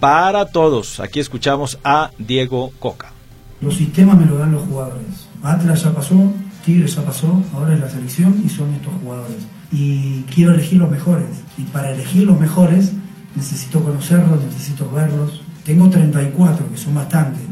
[0.00, 1.00] Para todos.
[1.00, 3.12] Aquí escuchamos a Diego Coca.
[3.60, 6.32] Los sistemas me lo dan los jugadores Atlas ya pasó,
[6.64, 9.36] Tigres ya pasó, ahora es la selección y son estos jugadores.
[9.70, 11.26] Y quiero elegir los mejores.
[11.56, 12.92] Y para elegir los mejores
[13.36, 15.42] necesito conocerlos, necesito verlos.
[15.64, 17.42] Tengo 34, que son bastantes.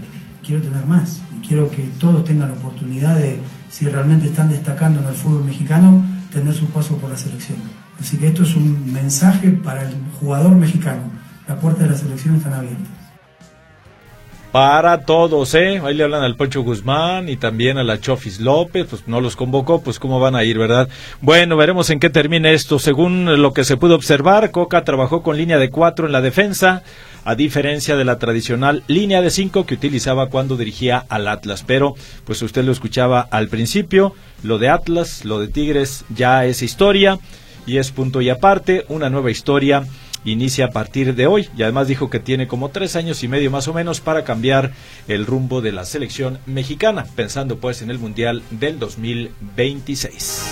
[0.44, 1.20] Quiero tener más.
[1.36, 3.38] Y quiero que todos tengan la oportunidad de,
[3.70, 7.58] si realmente están destacando en el fútbol mexicano, tener su paso por la selección.
[8.00, 11.02] Así que esto es un mensaje para el jugador mexicano.
[11.48, 12.95] Las puertas de la selección están abiertas
[14.52, 15.80] para todos, ¿eh?
[15.84, 19.36] Ahí le hablan al Poncho Guzmán y también a la Chofis López, pues no los
[19.36, 20.88] convocó, pues cómo van a ir, ¿verdad?
[21.20, 22.78] Bueno, veremos en qué termina esto.
[22.78, 26.82] Según lo que se pudo observar, Coca trabajó con línea de cuatro en la defensa,
[27.24, 31.64] a diferencia de la tradicional línea de cinco que utilizaba cuando dirigía al Atlas.
[31.66, 36.62] Pero, pues usted lo escuchaba al principio, lo de Atlas, lo de Tigres ya es
[36.62, 37.18] historia
[37.66, 39.84] y es punto y aparte, una nueva historia
[40.26, 43.50] inicia a partir de hoy y además dijo que tiene como tres años y medio
[43.50, 44.72] más o menos para cambiar
[45.08, 50.42] el rumbo de la selección mexicana, pensando pues en el Mundial del 2026.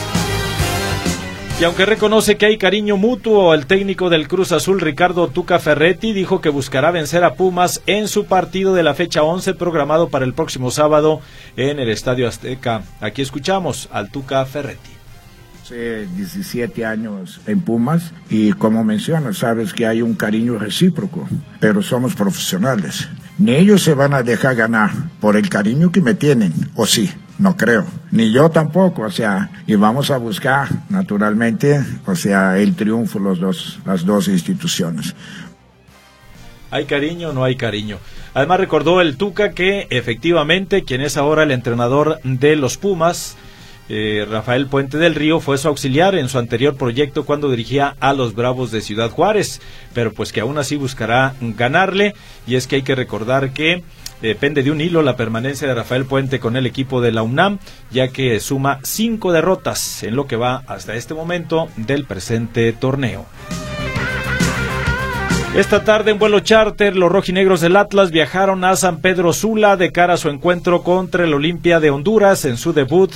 [1.61, 6.13] Y aunque reconoce que hay cariño mutuo, el técnico del Cruz Azul, Ricardo Tuca Ferretti,
[6.13, 10.25] dijo que buscará vencer a Pumas en su partido de la fecha 11 programado para
[10.25, 11.21] el próximo sábado
[11.57, 12.83] en el Estadio Azteca.
[13.01, 14.94] Aquí escuchamos al Tuca Ferretti.
[15.65, 21.27] Hace 17 años en Pumas y como mencionas, sabes que hay un cariño recíproco,
[21.59, 23.09] pero somos profesionales.
[23.39, 24.91] Ni ellos se van a dejar ganar
[25.23, 27.11] por el cariño que me tienen, o sí.
[27.39, 32.77] No creo, ni yo tampoco, o sea, y vamos a buscar naturalmente, o sea, el
[32.77, 35.15] triunfo los dos, las dos instituciones.
[36.71, 38.01] ¿Hay cariño o no hay cariño?
[38.35, 43.39] Además recordó el Tuca que efectivamente quien es ahora el entrenador de los Pumas,
[43.89, 48.15] eh, Rafael Puente del Río, fue su auxiliar en su anterior proyecto cuando dirigía a
[48.15, 49.61] los Bravos de Ciudad Juárez,
[49.93, 52.15] pero pues que aún así buscará ganarle
[52.47, 53.83] y es que hay que recordar que
[54.23, 57.59] depende de un hilo la permanencia de Rafael Puente con el equipo de la UNAM,
[57.91, 63.27] ya que suma cinco derrotas en lo que va hasta este momento del presente torneo.
[65.55, 69.93] Esta tarde en vuelo charter, los rojinegros del Atlas viajaron a San Pedro Sula de
[69.93, 73.13] cara a su encuentro contra el Olimpia de Honduras en su debut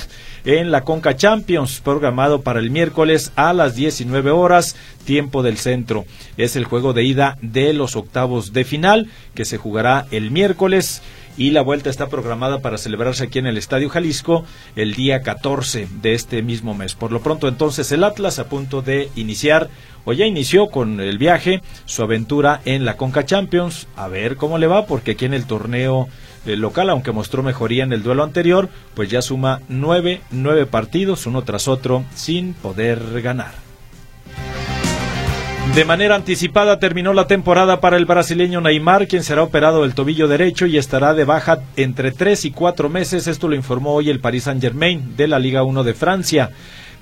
[0.57, 6.05] en la Conca Champions, programado para el miércoles a las 19 horas, tiempo del centro.
[6.37, 11.03] Es el juego de ida de los octavos de final que se jugará el miércoles
[11.37, 14.43] y la vuelta está programada para celebrarse aquí en el Estadio Jalisco
[14.75, 16.95] el día 14 de este mismo mes.
[16.95, 19.69] Por lo pronto entonces el Atlas a punto de iniciar
[20.03, 23.87] o ya inició con el viaje su aventura en la Conca Champions.
[23.95, 26.09] A ver cómo le va porque aquí en el torneo
[26.45, 31.43] local, aunque mostró mejoría en el duelo anterior, pues ya suma nueve, nueve partidos uno
[31.43, 33.69] tras otro sin poder ganar.
[35.75, 40.27] De manera anticipada terminó la temporada para el brasileño Neymar, quien será operado del tobillo
[40.27, 43.27] derecho y estará de baja entre tres y cuatro meses.
[43.27, 46.49] Esto lo informó hoy el Paris Saint-Germain de la Liga 1 de Francia.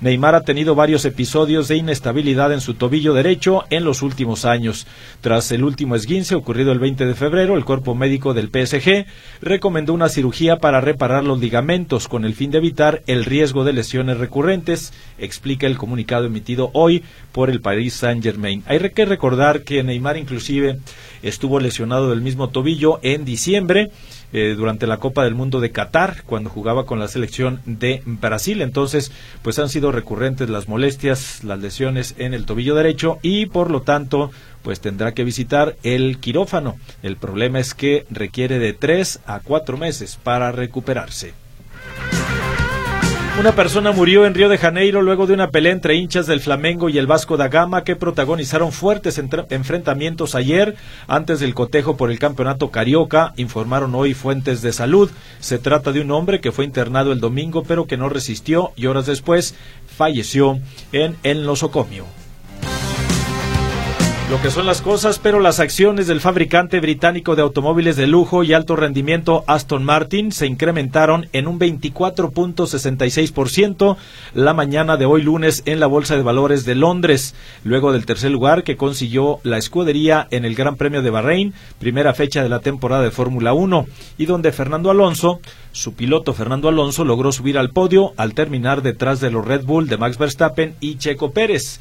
[0.00, 4.86] Neymar ha tenido varios episodios de inestabilidad en su tobillo derecho en los últimos años.
[5.20, 9.06] Tras el último esguince ocurrido el 20 de febrero, el cuerpo médico del PSG
[9.42, 13.72] recomendó una cirugía para reparar los ligamentos con el fin de evitar el riesgo de
[13.72, 18.62] lesiones recurrentes, explica el comunicado emitido hoy por el Paris Saint-Germain.
[18.66, 20.78] Hay que recordar que Neymar inclusive
[21.22, 23.90] estuvo lesionado del mismo tobillo en diciembre
[24.32, 28.62] eh, durante la Copa del Mundo de Qatar, cuando jugaba con la selección de Brasil.
[28.62, 29.10] Entonces,
[29.42, 33.82] pues han sido recurrentes las molestias, las lesiones en el tobillo derecho y por lo
[33.82, 34.30] tanto,
[34.62, 36.76] pues tendrá que visitar el quirófano.
[37.02, 41.32] El problema es que requiere de tres a cuatro meses para recuperarse.
[43.38, 46.88] Una persona murió en Río de Janeiro luego de una pelea entre hinchas del Flamengo
[46.88, 50.74] y el Vasco da Gama que protagonizaron fuertes enfrentamientos ayer
[51.06, 55.08] antes del cotejo por el campeonato carioca, informaron hoy fuentes de salud.
[55.38, 58.86] Se trata de un hombre que fue internado el domingo pero que no resistió y
[58.86, 59.54] horas después
[59.86, 60.58] falleció
[60.90, 62.17] en el nosocomio
[64.30, 68.44] lo que son las cosas, pero las acciones del fabricante británico de automóviles de lujo
[68.44, 73.96] y alto rendimiento Aston Martin se incrementaron en un 24.66%
[74.34, 78.30] la mañana de hoy lunes en la Bolsa de Valores de Londres, luego del tercer
[78.30, 82.60] lugar que consiguió la escudería en el Gran Premio de Bahrein, primera fecha de la
[82.60, 83.86] temporada de Fórmula 1,
[84.18, 85.40] y donde Fernando Alonso
[85.72, 89.88] su piloto Fernando Alonso logró subir al podio al terminar detrás de los Red Bull
[89.88, 91.80] de Max Verstappen y Checo Pérez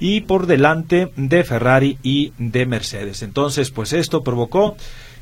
[0.00, 3.22] y por delante de Ferrari y de Mercedes.
[3.22, 4.76] Entonces, pues esto provocó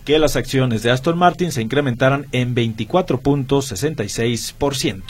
[0.04, 5.02] que las acciones de Aston Martin se incrementaran en 24.66%.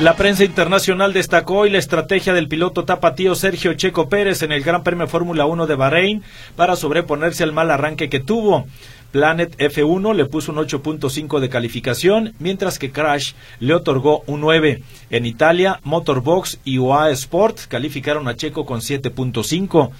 [0.00, 4.62] La prensa internacional destacó hoy la estrategia del piloto tapatío Sergio Checo Pérez en el
[4.62, 6.22] Gran Premio Fórmula 1 de Bahrein
[6.54, 8.66] para sobreponerse al mal arranque que tuvo.
[9.12, 14.82] Planet F1 le puso un 8.5 de calificación, mientras que Crash le otorgó un 9.
[15.10, 19.90] En Italia, Motorbox y UAE Sport calificaron a Checo con 7.5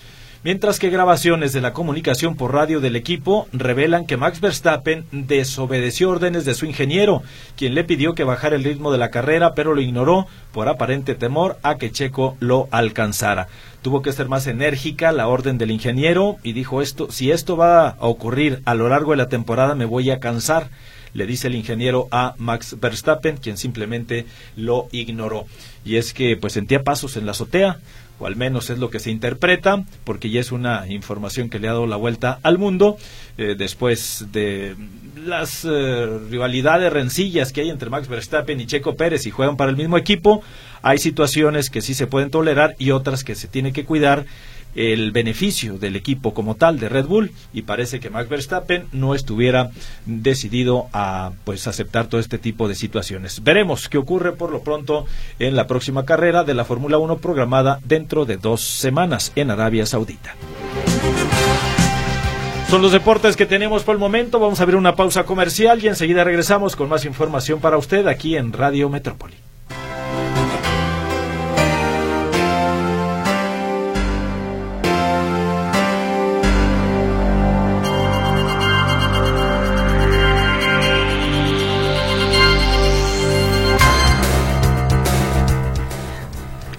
[0.47, 6.09] mientras que grabaciones de la comunicación por radio del equipo revelan que Max Verstappen desobedeció
[6.09, 7.25] órdenes de su ingeniero,
[7.57, 11.17] quien le pidió que bajara el ritmo de la carrera, pero lo ignoró por aparente
[11.17, 13.49] temor a que Checo lo alcanzara.
[13.83, 17.89] Tuvo que ser más enérgica la orden del ingeniero y dijo esto, si esto va
[17.89, 20.69] a ocurrir a lo largo de la temporada me voy a cansar
[21.17, 25.47] le dice el ingeniero a Max Verstappen, quien simplemente lo ignoró.
[25.83, 27.79] Y es que pues sentía pasos en la azotea,
[28.19, 31.69] o al menos es lo que se interpreta, porque ya es una información que le
[31.69, 32.97] ha dado la vuelta al mundo,
[33.39, 34.75] eh, después de
[35.25, 39.71] las eh, rivalidades rencillas que hay entre Max Verstappen y Checo Pérez y juegan para
[39.71, 40.43] el mismo equipo,
[40.83, 44.25] hay situaciones que sí se pueden tolerar y otras que se tiene que cuidar
[44.77, 49.15] el beneficio del equipo como tal de Red Bull y parece que Max Verstappen no
[49.15, 49.71] estuviera
[50.05, 53.43] decidido a pues aceptar todo este tipo de situaciones.
[53.43, 55.07] Veremos qué ocurre por lo pronto
[55.39, 59.87] en la próxima carrera de la Fórmula 1 programada dentro de dos semanas en Arabia
[59.87, 60.35] Saudita.
[62.69, 64.41] Son los deportes que tenemos por el momento.
[64.41, 68.37] Vamos a ver una pausa comercial y enseguida regresamos con más información para usted aquí
[68.37, 69.46] en Radio Metrópoli.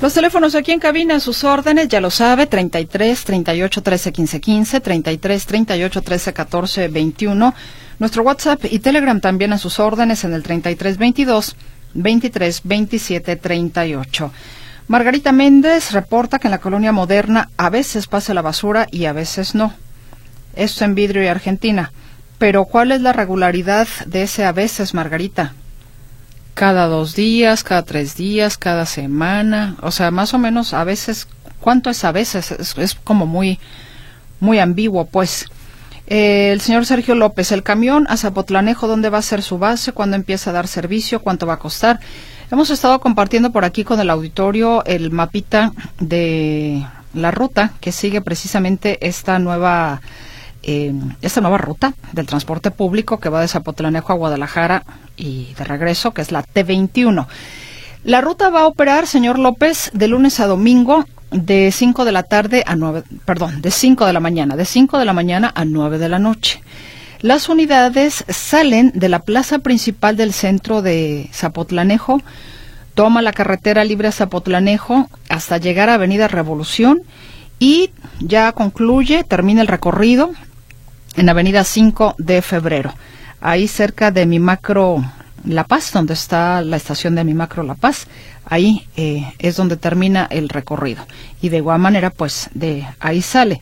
[0.07, 4.79] Los teléfonos aquí en cabina, sus órdenes, ya lo sabe, 33 38 13 15 15,
[4.79, 7.53] 33 38 13 14 21.
[7.99, 11.57] Nuestro WhatsApp y Telegram también a sus órdenes en el 33 22
[11.93, 14.31] 23 27 38.
[14.87, 19.11] Margarita Méndez reporta que en la colonia moderna a veces pasa la basura y a
[19.11, 19.73] veces no.
[20.55, 21.91] Esto en vidrio y Argentina.
[22.37, 25.53] Pero ¿cuál es la regularidad de ese a veces, Margarita?
[26.57, 31.27] Cada dos días, cada tres días, cada semana, o sea, más o menos a veces,
[31.59, 32.51] ¿cuánto es a veces?
[32.51, 33.59] Es, como muy,
[34.39, 35.45] muy ambiguo, pues.
[36.07, 39.91] Eh, el señor Sergio López, el camión a Zapotlanejo, ¿dónde va a ser su base?
[39.91, 41.21] ¿Cuándo empieza a dar servicio?
[41.21, 41.99] ¿Cuánto va a costar?
[42.49, 48.21] Hemos estado compartiendo por aquí con el auditorio el mapita de la ruta que sigue
[48.21, 50.01] precisamente esta nueva
[50.67, 54.83] esta nueva ruta del transporte público que va de Zapotlanejo a Guadalajara
[55.15, 57.25] y de regreso, que es la T21.
[58.03, 62.23] La ruta va a operar, señor López, de lunes a domingo de 5 de la
[62.23, 65.65] tarde a 9, perdón, de 5 de la mañana, de 5 de la mañana a
[65.65, 66.61] 9 de la noche.
[67.21, 72.21] Las unidades salen de la plaza principal del centro de Zapotlanejo,
[72.93, 77.01] toma la carretera libre a Zapotlanejo hasta llegar a Avenida Revolución
[77.59, 80.31] y ya concluye, termina el recorrido
[81.17, 82.93] en Avenida 5 de Febrero,
[83.41, 85.03] ahí cerca de mi macro
[85.43, 88.07] La Paz, donde está la estación de mi macro La Paz,
[88.45, 91.05] ahí eh, es donde termina el recorrido.
[91.41, 93.59] Y de igual manera, pues de ahí sale.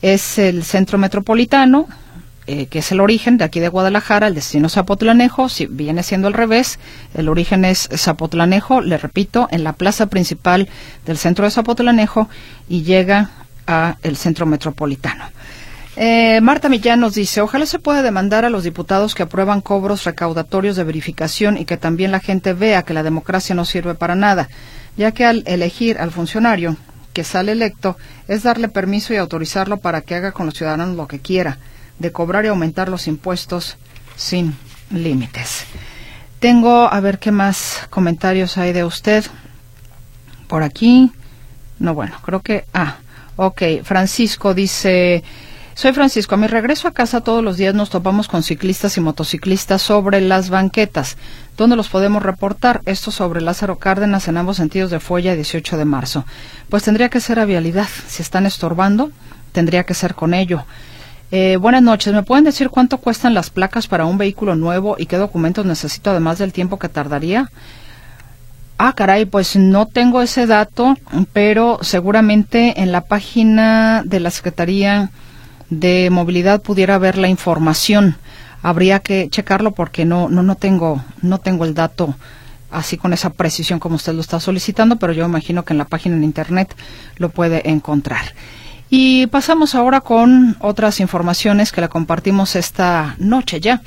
[0.00, 1.86] Es el centro metropolitano,
[2.46, 6.28] eh, que es el origen de aquí de Guadalajara, el destino Zapotlanejo, si viene siendo
[6.28, 6.78] al revés,
[7.14, 10.68] el origen es Zapotlanejo, le repito, en la plaza principal
[11.04, 12.28] del centro de Zapotlanejo
[12.68, 13.30] y llega
[13.66, 15.24] a el centro metropolitano.
[15.94, 20.04] Eh, Marta Millán nos dice, ojalá se pueda demandar a los diputados que aprueban cobros
[20.04, 24.14] recaudatorios de verificación y que también la gente vea que la democracia no sirve para
[24.14, 24.48] nada,
[24.96, 26.76] ya que al elegir al funcionario
[27.12, 31.06] que sale electo es darle permiso y autorizarlo para que haga con los ciudadanos lo
[31.06, 31.58] que quiera,
[31.98, 33.76] de cobrar y aumentar los impuestos
[34.16, 34.56] sin
[34.90, 35.66] límites.
[36.38, 39.24] Tengo, a ver qué más comentarios hay de usted.
[40.48, 41.12] Por aquí.
[41.78, 42.64] No, bueno, creo que...
[42.74, 42.96] Ah,
[43.36, 43.62] ok.
[43.84, 45.22] Francisco dice...
[45.74, 46.34] Soy Francisco.
[46.34, 50.20] A mi regreso a casa todos los días nos topamos con ciclistas y motociclistas sobre
[50.20, 51.16] las banquetas.
[51.56, 52.82] ¿Dónde los podemos reportar?
[52.84, 56.26] Esto sobre Lázaro Cárdenas en ambos sentidos de Folla 18 de marzo.
[56.68, 57.88] Pues tendría que ser a vialidad.
[58.06, 59.10] Si están estorbando,
[59.52, 60.66] tendría que ser con ello.
[61.30, 62.12] Eh, buenas noches.
[62.12, 66.10] ¿Me pueden decir cuánto cuestan las placas para un vehículo nuevo y qué documentos necesito
[66.10, 67.50] además del tiempo que tardaría?
[68.76, 70.96] Ah, caray, pues no tengo ese dato,
[71.32, 75.10] pero seguramente en la página de la Secretaría
[75.80, 78.16] de movilidad pudiera ver la información.
[78.62, 82.14] Habría que checarlo porque no, no, no tengo, no tengo el dato
[82.70, 85.84] así con esa precisión como usted lo está solicitando, pero yo imagino que en la
[85.84, 86.74] página en internet
[87.16, 88.34] lo puede encontrar.
[88.90, 93.82] Y pasamos ahora con otras informaciones que le compartimos esta noche ya.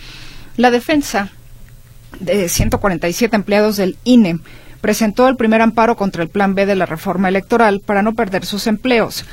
[0.58, 1.30] La defensa
[2.20, 4.40] de 147 empleados del INE
[4.82, 8.46] presentó el primer amparo contra el Plan B de la reforma electoral para no perder
[8.46, 9.26] sus empleos.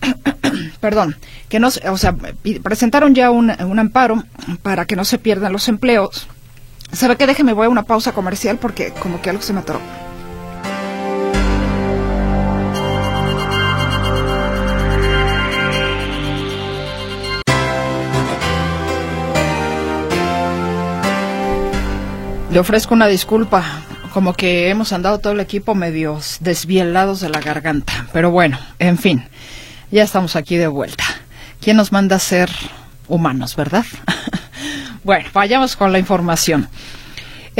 [0.80, 1.16] perdón,
[1.48, 2.14] que no, o sea,
[2.62, 4.22] presentaron ya un, amparo
[4.62, 6.26] para que no se pierdan los empleos.
[6.92, 7.26] ¿Sabe qué?
[7.26, 9.80] Déjeme, voy a una pausa comercial porque como que algo se me atoró.
[22.50, 23.64] Le ofrezco una disculpa,
[24.12, 28.98] como que hemos andado todo el equipo medios desvielados de la garganta, pero bueno, en
[28.98, 29.22] fin.
[29.90, 31.04] Ya estamos aquí de vuelta.
[31.60, 32.48] ¿Quién nos manda a ser
[33.08, 33.84] humanos, verdad?
[35.04, 36.68] bueno, vayamos con la información.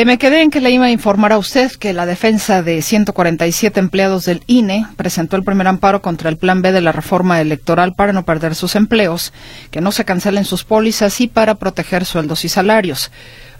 [0.00, 2.80] Eh, me quedé en que le iba a informar a usted que la defensa de
[2.80, 7.38] 147 empleados del INE presentó el primer amparo contra el Plan B de la reforma
[7.42, 9.34] electoral para no perder sus empleos,
[9.70, 13.10] que no se cancelen sus pólizas y para proteger sueldos y salarios.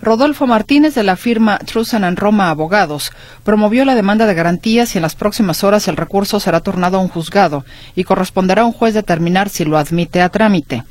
[0.01, 3.13] Rodolfo Martínez de la firma Trusan and Roma Abogados
[3.45, 7.03] promovió la demanda de garantías y en las próximas horas el recurso será turnado a
[7.03, 10.85] un juzgado y corresponderá a un juez determinar si lo admite a trámite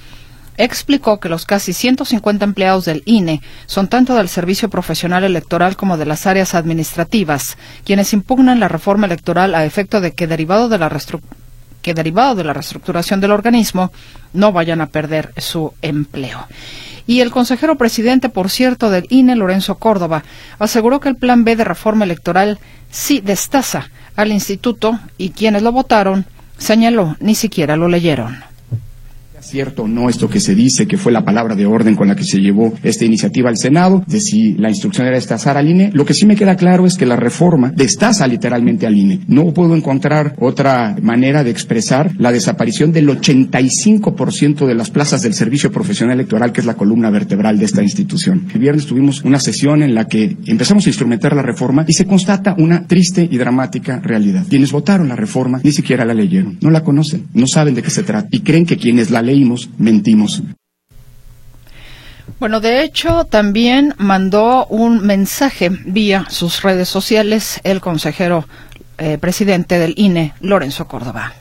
[0.59, 5.97] explicó que los casi 150 empleados del INE son tanto del Servicio Profesional Electoral como
[5.97, 10.77] de las áreas administrativas, quienes impugnan la reforma electoral a efecto de que derivado de
[10.77, 10.89] la
[11.81, 13.93] que derivado de la reestructuración del organismo
[14.33, 16.45] no vayan a perder su empleo.
[17.07, 20.23] Y el consejero presidente, por cierto, del INE, Lorenzo Córdoba,
[20.59, 22.59] aseguró que el plan B de reforma electoral
[22.91, 26.25] sí destaza al instituto y quienes lo votaron,
[26.57, 28.48] señaló, ni siquiera lo leyeron
[29.41, 32.15] cierto o no esto que se dice, que fue la palabra de orden con la
[32.15, 35.91] que se llevó esta iniciativa al Senado, de si la instrucción era destazar al INE.
[35.93, 39.21] Lo que sí me queda claro es que la reforma destaza literalmente al INE.
[39.27, 45.33] No puedo encontrar otra manera de expresar la desaparición del 85% de las plazas del
[45.33, 48.47] Servicio Profesional Electoral, que es la columna vertebral de esta institución.
[48.53, 52.05] El viernes tuvimos una sesión en la que empezamos a instrumentar la reforma y se
[52.05, 54.45] constata una triste y dramática realidad.
[54.49, 57.89] Quienes votaron la reforma ni siquiera la leyeron, no la conocen, no saben de qué
[57.89, 60.41] se trata y creen que quienes la leímos, mentimos.
[62.39, 68.45] Bueno, de hecho, también mandó un mensaje vía sus redes sociales el consejero
[68.97, 71.33] eh, presidente del INE, Lorenzo Córdoba.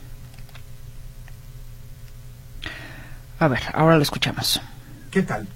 [3.38, 4.60] A ver, ahora lo escuchamos.
[5.10, 5.46] ¿Qué tal?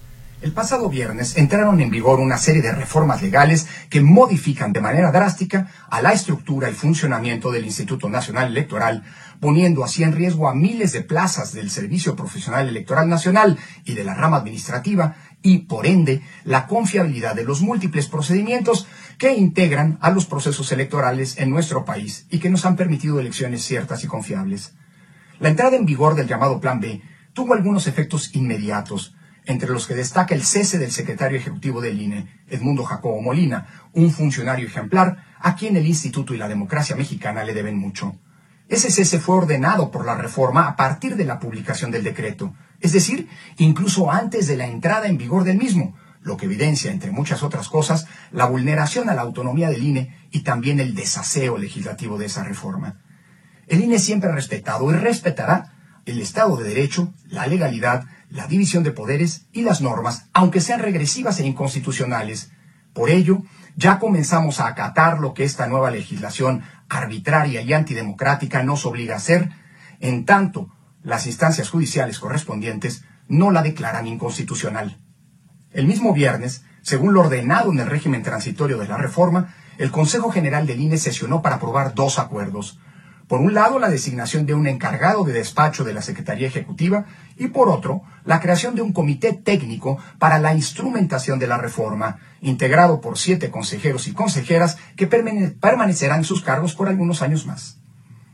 [0.43, 5.12] El pasado viernes entraron en vigor una serie de reformas legales que modifican de manera
[5.12, 9.05] drástica a la estructura y funcionamiento del Instituto Nacional Electoral,
[9.43, 14.05] poniendo así en riesgo a miles de plazas del Servicio Profesional Electoral Nacional y de
[14.05, 18.86] la rama administrativa y, por ende, la confiabilidad de los múltiples procedimientos
[19.18, 23.64] que integran a los procesos electorales en nuestro país y que nos han permitido elecciones
[23.64, 24.74] ciertas y confiables.
[25.40, 29.97] La entrada en vigor del llamado Plan B tuvo algunos efectos inmediatos, entre los que
[29.97, 35.57] destaca el cese del secretario ejecutivo del INE, Edmundo Jacobo Molina, un funcionario ejemplar a
[35.57, 38.20] quien el Instituto y la democracia mexicana le deben mucho.
[38.68, 42.92] Ese cese fue ordenado por la reforma a partir de la publicación del decreto, es
[42.92, 47.42] decir, incluso antes de la entrada en vigor del mismo, lo que evidencia, entre muchas
[47.42, 52.26] otras cosas, la vulneración a la autonomía del INE y también el desaseo legislativo de
[52.26, 53.00] esa reforma.
[53.66, 55.72] El INE siempre ha respetado y respetará
[56.04, 60.80] el Estado de Derecho, la legalidad, la división de poderes y las normas, aunque sean
[60.80, 62.50] regresivas e inconstitucionales.
[62.92, 63.42] Por ello,
[63.76, 66.62] ya comenzamos a acatar lo que esta nueva legislación
[66.99, 69.51] arbitraria y antidemocrática nos obliga a hacer,
[70.01, 70.70] en tanto
[71.03, 74.99] las instancias judiciales correspondientes no la declaran inconstitucional.
[75.70, 80.30] El mismo viernes, según lo ordenado en el régimen transitorio de la reforma, el Consejo
[80.30, 82.78] General del INE sesionó para aprobar dos acuerdos,
[83.33, 87.07] por un lado, la designación de un encargado de despacho de la Secretaría Ejecutiva
[87.39, 92.18] y por otro, la creación de un comité técnico para la instrumentación de la reforma,
[92.43, 97.78] integrado por siete consejeros y consejeras que permanecerán en sus cargos por algunos años más.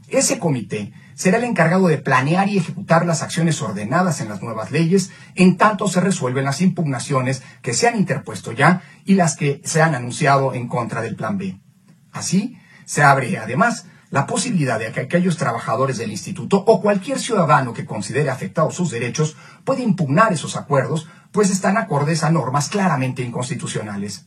[0.08, 4.72] Ese comité será el encargado de planear y ejecutar las acciones ordenadas en las nuevas
[4.72, 9.62] leyes en tanto se resuelven las impugnaciones que se han interpuesto ya y las que
[9.64, 11.56] se han anunciado en contra del Plan B.
[12.10, 17.72] Así, se abre además la posibilidad de que aquellos trabajadores del instituto o cualquier ciudadano
[17.72, 23.22] que considere afectados sus derechos puede impugnar esos acuerdos, pues están acordes a normas claramente
[23.22, 24.26] inconstitucionales.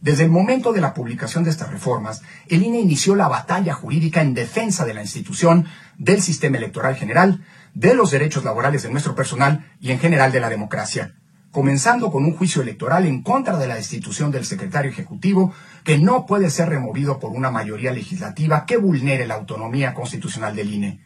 [0.00, 4.20] Desde el momento de la publicación de estas reformas, el INE inició la batalla jurídica
[4.20, 7.44] en defensa de la institución, del sistema electoral general,
[7.74, 11.14] de los derechos laborales de nuestro personal y en general de la democracia
[11.56, 15.54] comenzando con un juicio electoral en contra de la destitución del secretario ejecutivo,
[15.86, 20.74] que no puede ser removido por una mayoría legislativa que vulnere la autonomía constitucional del
[20.74, 21.00] INE.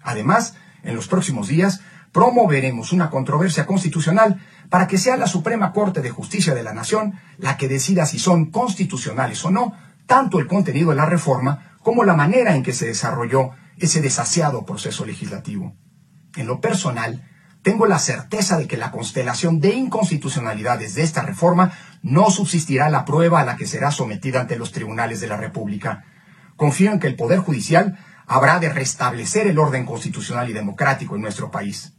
[0.00, 6.00] Además, en los próximos días, promoveremos una controversia constitucional para que sea la Suprema Corte
[6.00, 9.74] de Justicia de la Nación la que decida si son constitucionales o no
[10.06, 14.64] tanto el contenido de la reforma como la manera en que se desarrolló ese desasiado
[14.64, 15.76] proceso legislativo.
[16.36, 17.28] En lo personal,
[17.62, 23.04] tengo la certeza de que la constelación de inconstitucionalidades de esta reforma no subsistirá la
[23.04, 26.04] prueba a la que será sometida ante los tribunales de la República.
[26.56, 31.22] Confío en que el Poder Judicial habrá de restablecer el orden constitucional y democrático en
[31.22, 31.94] nuestro país.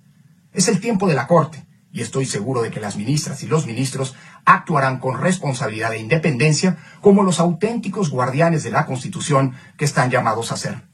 [0.52, 3.66] Es el tiempo de la Corte, y estoy seguro de que las ministras y los
[3.66, 10.10] ministros actuarán con responsabilidad e independencia como los auténticos guardianes de la Constitución que están
[10.10, 10.93] llamados a ser.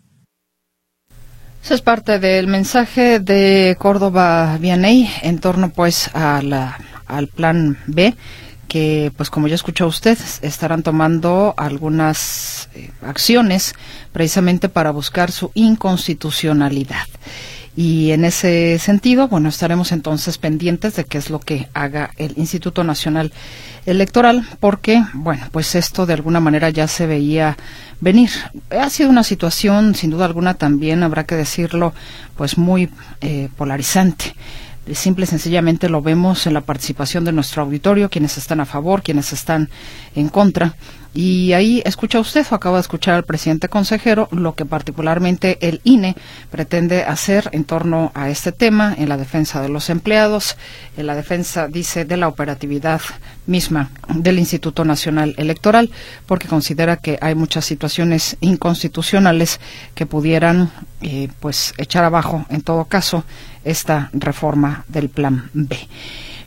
[1.64, 6.41] Eso es parte del mensaje de Córdoba Vianey en torno pues a
[7.07, 8.16] al plan B
[8.70, 13.74] que, pues como ya escuchó usted, estarán tomando algunas eh, acciones
[14.14, 17.07] precisamente para buscar su inconstitucionalidad.
[17.80, 22.34] Y en ese sentido, bueno, estaremos entonces pendientes de qué es lo que haga el
[22.36, 23.32] Instituto Nacional
[23.86, 27.55] Electoral, porque, bueno, pues esto de alguna manera ya se veía
[28.01, 28.32] venir.
[28.69, 31.93] Ha sido una situación, sin duda alguna, también habrá que decirlo,
[32.36, 32.89] pues muy
[33.21, 34.36] eh, polarizante
[34.93, 39.03] simple y sencillamente lo vemos en la participación de nuestro auditorio, quienes están a favor,
[39.03, 39.69] quienes están
[40.15, 40.75] en contra.
[41.14, 45.82] Y ahí escucha usted o acaba de escuchar al presidente consejero lo que particularmente el
[45.84, 46.16] INE
[46.51, 50.55] pretende hacer en torno a este tema en la defensa de los empleados,
[50.97, 53.01] en la defensa, dice, de la operatividad
[53.47, 55.89] misma del Instituto Nacional Electoral,
[56.28, 59.60] porque considera que hay muchas situaciones inconstitucionales
[59.95, 63.24] que pudieran, eh, pues, echar abajo, en todo caso,
[63.64, 65.88] esta reforma del Plan B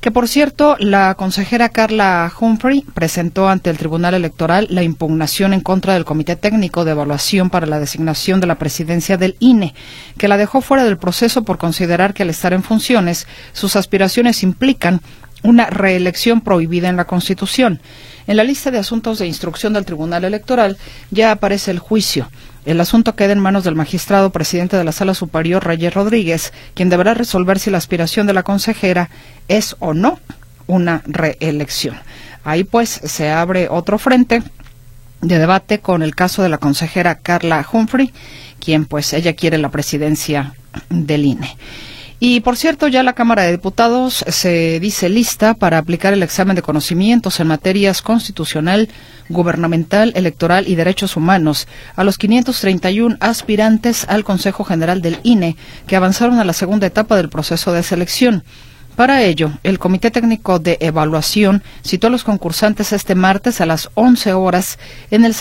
[0.02, 5.60] que por cierto, la consejera Carla Humphrey presentó ante el Tribunal Electoral la impugnación en
[5.60, 9.74] contra del Comité Técnico de Evaluación para la designación de la presidencia del INE,
[10.18, 14.42] que la dejó fuera del proceso por considerar que al estar en funciones, sus aspiraciones
[14.42, 15.02] implican
[15.44, 17.80] una reelección prohibida en la Constitución.
[18.26, 20.78] En la lista de asuntos de instrucción del Tribunal Electoral
[21.12, 22.28] ya aparece el juicio.
[22.64, 26.90] El asunto queda en manos del magistrado presidente de la Sala Superior, Reyes Rodríguez, quien
[26.90, 29.10] deberá resolver si la aspiración de la consejera
[29.48, 30.20] es o no
[30.68, 31.96] una reelección.
[32.44, 34.42] Ahí pues se abre otro frente
[35.20, 38.12] de debate con el caso de la consejera Carla Humphrey,
[38.60, 40.54] quien pues ella quiere la presidencia
[40.88, 41.56] del INE.
[42.24, 46.54] Y por cierto, ya la Cámara de Diputados se dice lista para aplicar el examen
[46.54, 48.88] de conocimientos en materias constitucional,
[49.28, 51.66] gubernamental, electoral y derechos humanos
[51.96, 55.56] a los 531 aspirantes al Consejo General del INE
[55.88, 58.44] que avanzaron a la segunda etapa del proceso de selección.
[58.96, 63.88] Para ello, el Comité Técnico de Evaluación citó a los concursantes este martes a las
[63.94, 64.78] 11 horas
[65.10, 65.34] en el,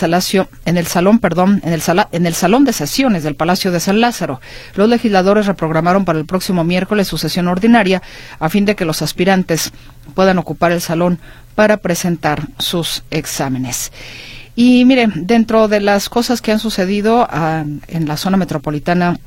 [0.64, 1.82] en el salón, perdón, en el,
[2.12, 4.40] en el salón de sesiones del Palacio de San Lázaro.
[4.74, 8.02] Los legisladores reprogramaron para el próximo miércoles su sesión ordinaria
[8.38, 9.72] a fin de que los aspirantes
[10.14, 11.18] puedan ocupar el salón
[11.54, 13.92] para presentar sus exámenes.
[14.56, 19.18] Y mire, dentro de las cosas que han sucedido ah, en la zona metropolitana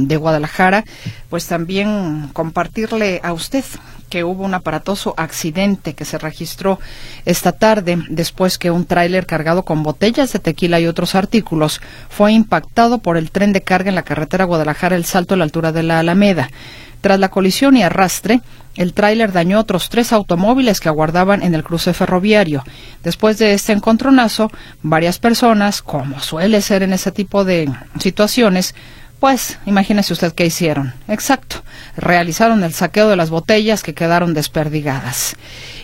[0.00, 0.84] de Guadalajara,
[1.28, 3.64] pues también compartirle a usted
[4.08, 6.78] que hubo un aparatoso accidente que se registró
[7.24, 12.32] esta tarde después que un tráiler cargado con botellas de tequila y otros artículos fue
[12.32, 15.72] impactado por el tren de carga en la carretera Guadalajara El Salto a la altura
[15.72, 16.50] de la Alameda.
[17.00, 18.40] Tras la colisión y arrastre,
[18.74, 22.64] el tráiler dañó otros tres automóviles que aguardaban en el cruce ferroviario.
[23.04, 24.50] Después de este encontronazo,
[24.82, 27.70] varias personas, como suele ser en ese tipo de
[28.00, 28.74] situaciones,
[29.20, 30.94] pues imagínese usted qué hicieron.
[31.08, 31.62] Exacto.
[31.96, 35.36] Realizaron el saqueo de las botellas que quedaron desperdigadas.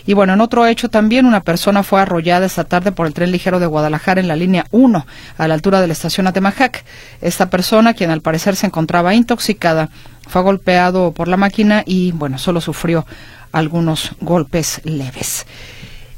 [0.05, 3.31] Y bueno, en otro hecho también una persona fue arrollada esta tarde por el tren
[3.31, 5.05] ligero de Guadalajara en la línea 1,
[5.37, 6.85] a la altura de la estación Atemajac.
[7.21, 9.89] Esta persona, quien al parecer se encontraba intoxicada,
[10.27, 13.05] fue golpeado por la máquina y bueno, solo sufrió
[13.51, 15.45] algunos golpes leves.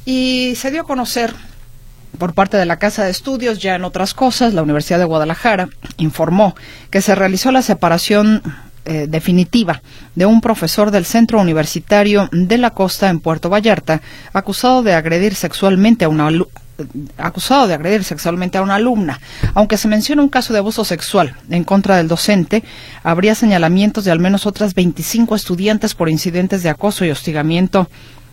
[0.05, 1.33] Y se dio a conocer
[2.17, 5.69] por parte de la Casa de Estudios, ya en otras cosas, la Universidad de Guadalajara
[5.97, 6.55] informó
[6.89, 8.41] que se realizó la separación
[8.85, 9.81] eh, definitiva
[10.15, 14.01] de un profesor del Centro Universitario de la Costa en Puerto Vallarta,
[14.31, 16.29] acusado de agredir sexualmente a una
[17.17, 19.19] acusado de agredir sexualmente a una alumna.
[19.53, 22.63] Aunque se menciona un caso de abuso sexual en contra del docente,
[23.03, 27.89] habría señalamientos de al menos otras 25 estudiantes por incidentes de acoso y hostigamiento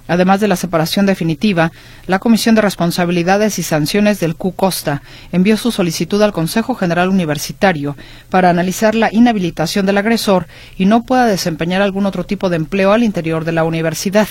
[0.07, 1.73] Además de la separación definitiva,
[2.07, 5.03] la Comisión de Responsabilidades y Sanciones del Q Costa
[5.33, 7.97] envió su solicitud al Consejo General Universitario
[8.29, 10.47] para analizar la inhabilitación del agresor
[10.77, 14.29] y no pueda desempeñar algún otro tipo de empleo al interior de la universidad.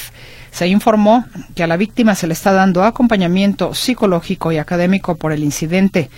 [0.51, 5.31] Se informó que a la víctima se le está dando acompañamiento psicológico y académico por
[5.31, 6.11] el incidente.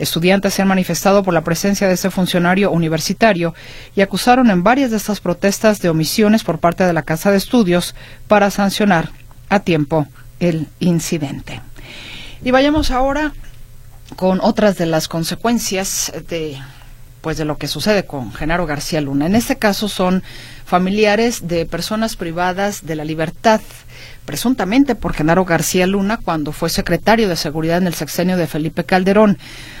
[0.00, 3.54] Estudiantes se han manifestado por la presencia de ese funcionario universitario
[3.94, 7.36] y acusaron en varias de estas protestas de omisiones por parte de la Casa de
[7.36, 7.94] Estudios
[8.26, 9.10] para sancionar
[9.50, 10.06] a tiempo
[10.40, 11.60] el incidente.
[12.42, 13.34] Y vayamos ahora
[14.16, 16.58] con otras de las consecuencias de
[17.20, 19.26] pues de lo que sucede con Genaro García Luna.
[19.26, 20.22] En este caso son
[20.64, 23.60] familiares de personas privadas de la libertad
[24.24, 28.84] presuntamente por Genaro García Luna cuando fue secretario de Seguridad en el sexenio de Felipe
[28.84, 29.38] Calderón.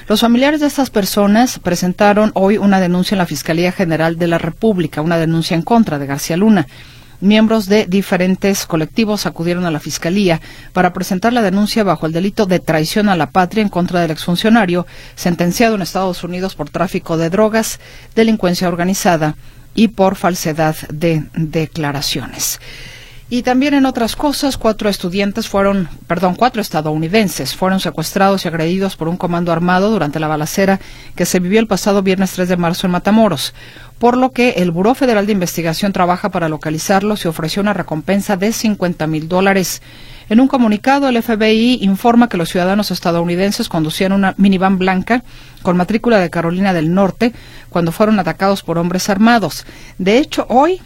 [0.08, 4.38] Los familiares de estas personas presentaron hoy una denuncia en la Fiscalía General de la
[4.38, 6.66] República, una denuncia en contra de García Luna.
[7.20, 10.40] Miembros de diferentes colectivos acudieron a la Fiscalía
[10.72, 14.10] para presentar la denuncia bajo el delito de traición a la patria en contra del
[14.10, 14.86] exfuncionario,
[15.16, 17.78] sentenciado en Estados Unidos por tráfico de drogas,
[18.14, 19.36] delincuencia organizada
[19.74, 22.58] y por falsedad de declaraciones.
[23.32, 28.96] Y también en otras cosas, cuatro estudiantes fueron, perdón, cuatro estadounidenses fueron secuestrados y agredidos
[28.96, 30.80] por un comando armado durante la balacera
[31.14, 33.54] que se vivió el pasado viernes 3 de marzo en Matamoros,
[34.00, 38.36] por lo que el Buró Federal de Investigación trabaja para localizarlos y ofreció una recompensa
[38.36, 39.80] de 50 mil dólares.
[40.28, 45.22] En un comunicado, el FBI informa que los ciudadanos estadounidenses conducían una minivan blanca
[45.62, 47.32] con matrícula de Carolina del Norte
[47.68, 49.66] cuando fueron atacados por hombres armados.
[49.98, 50.80] De hecho, hoy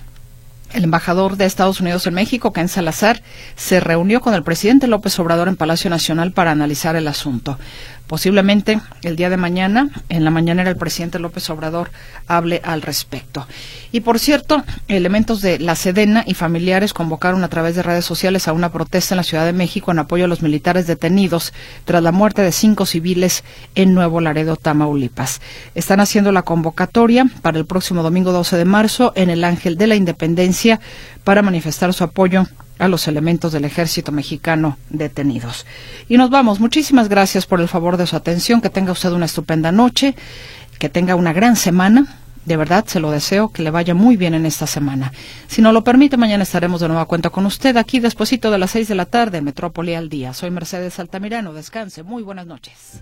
[0.74, 3.22] el embajador de Estados Unidos en México, Ken Salazar,
[3.56, 7.58] se reunió con el presidente López Obrador en Palacio Nacional para analizar el asunto.
[8.06, 11.90] Posiblemente el día de mañana, en la mañanera, el presidente López Obrador
[12.26, 13.46] hable al respecto.
[13.92, 18.46] Y por cierto, elementos de la Sedena y familiares convocaron a través de redes sociales
[18.46, 21.54] a una protesta en la Ciudad de México en apoyo a los militares detenidos
[21.86, 23.42] tras la muerte de cinco civiles
[23.74, 25.40] en Nuevo Laredo, Tamaulipas.
[25.74, 29.86] Están haciendo la convocatoria para el próximo domingo 12 de marzo en el Ángel de
[29.86, 30.78] la Independencia
[31.24, 32.46] para manifestar su apoyo
[32.78, 35.66] a los elementos del ejército mexicano detenidos.
[36.08, 36.60] Y nos vamos.
[36.60, 38.60] Muchísimas gracias por el favor de su atención.
[38.60, 40.14] Que tenga usted una estupenda noche,
[40.78, 42.18] que tenga una gran semana.
[42.44, 45.12] De verdad, se lo deseo que le vaya muy bien en esta semana.
[45.46, 48.72] Si no lo permite, mañana estaremos de nueva cuenta con usted aquí despuesito de las
[48.72, 50.34] seis de la tarde, Metrópoli al día.
[50.34, 51.54] Soy Mercedes Altamirano.
[51.54, 52.02] Descanse.
[52.02, 53.00] Muy buenas noches.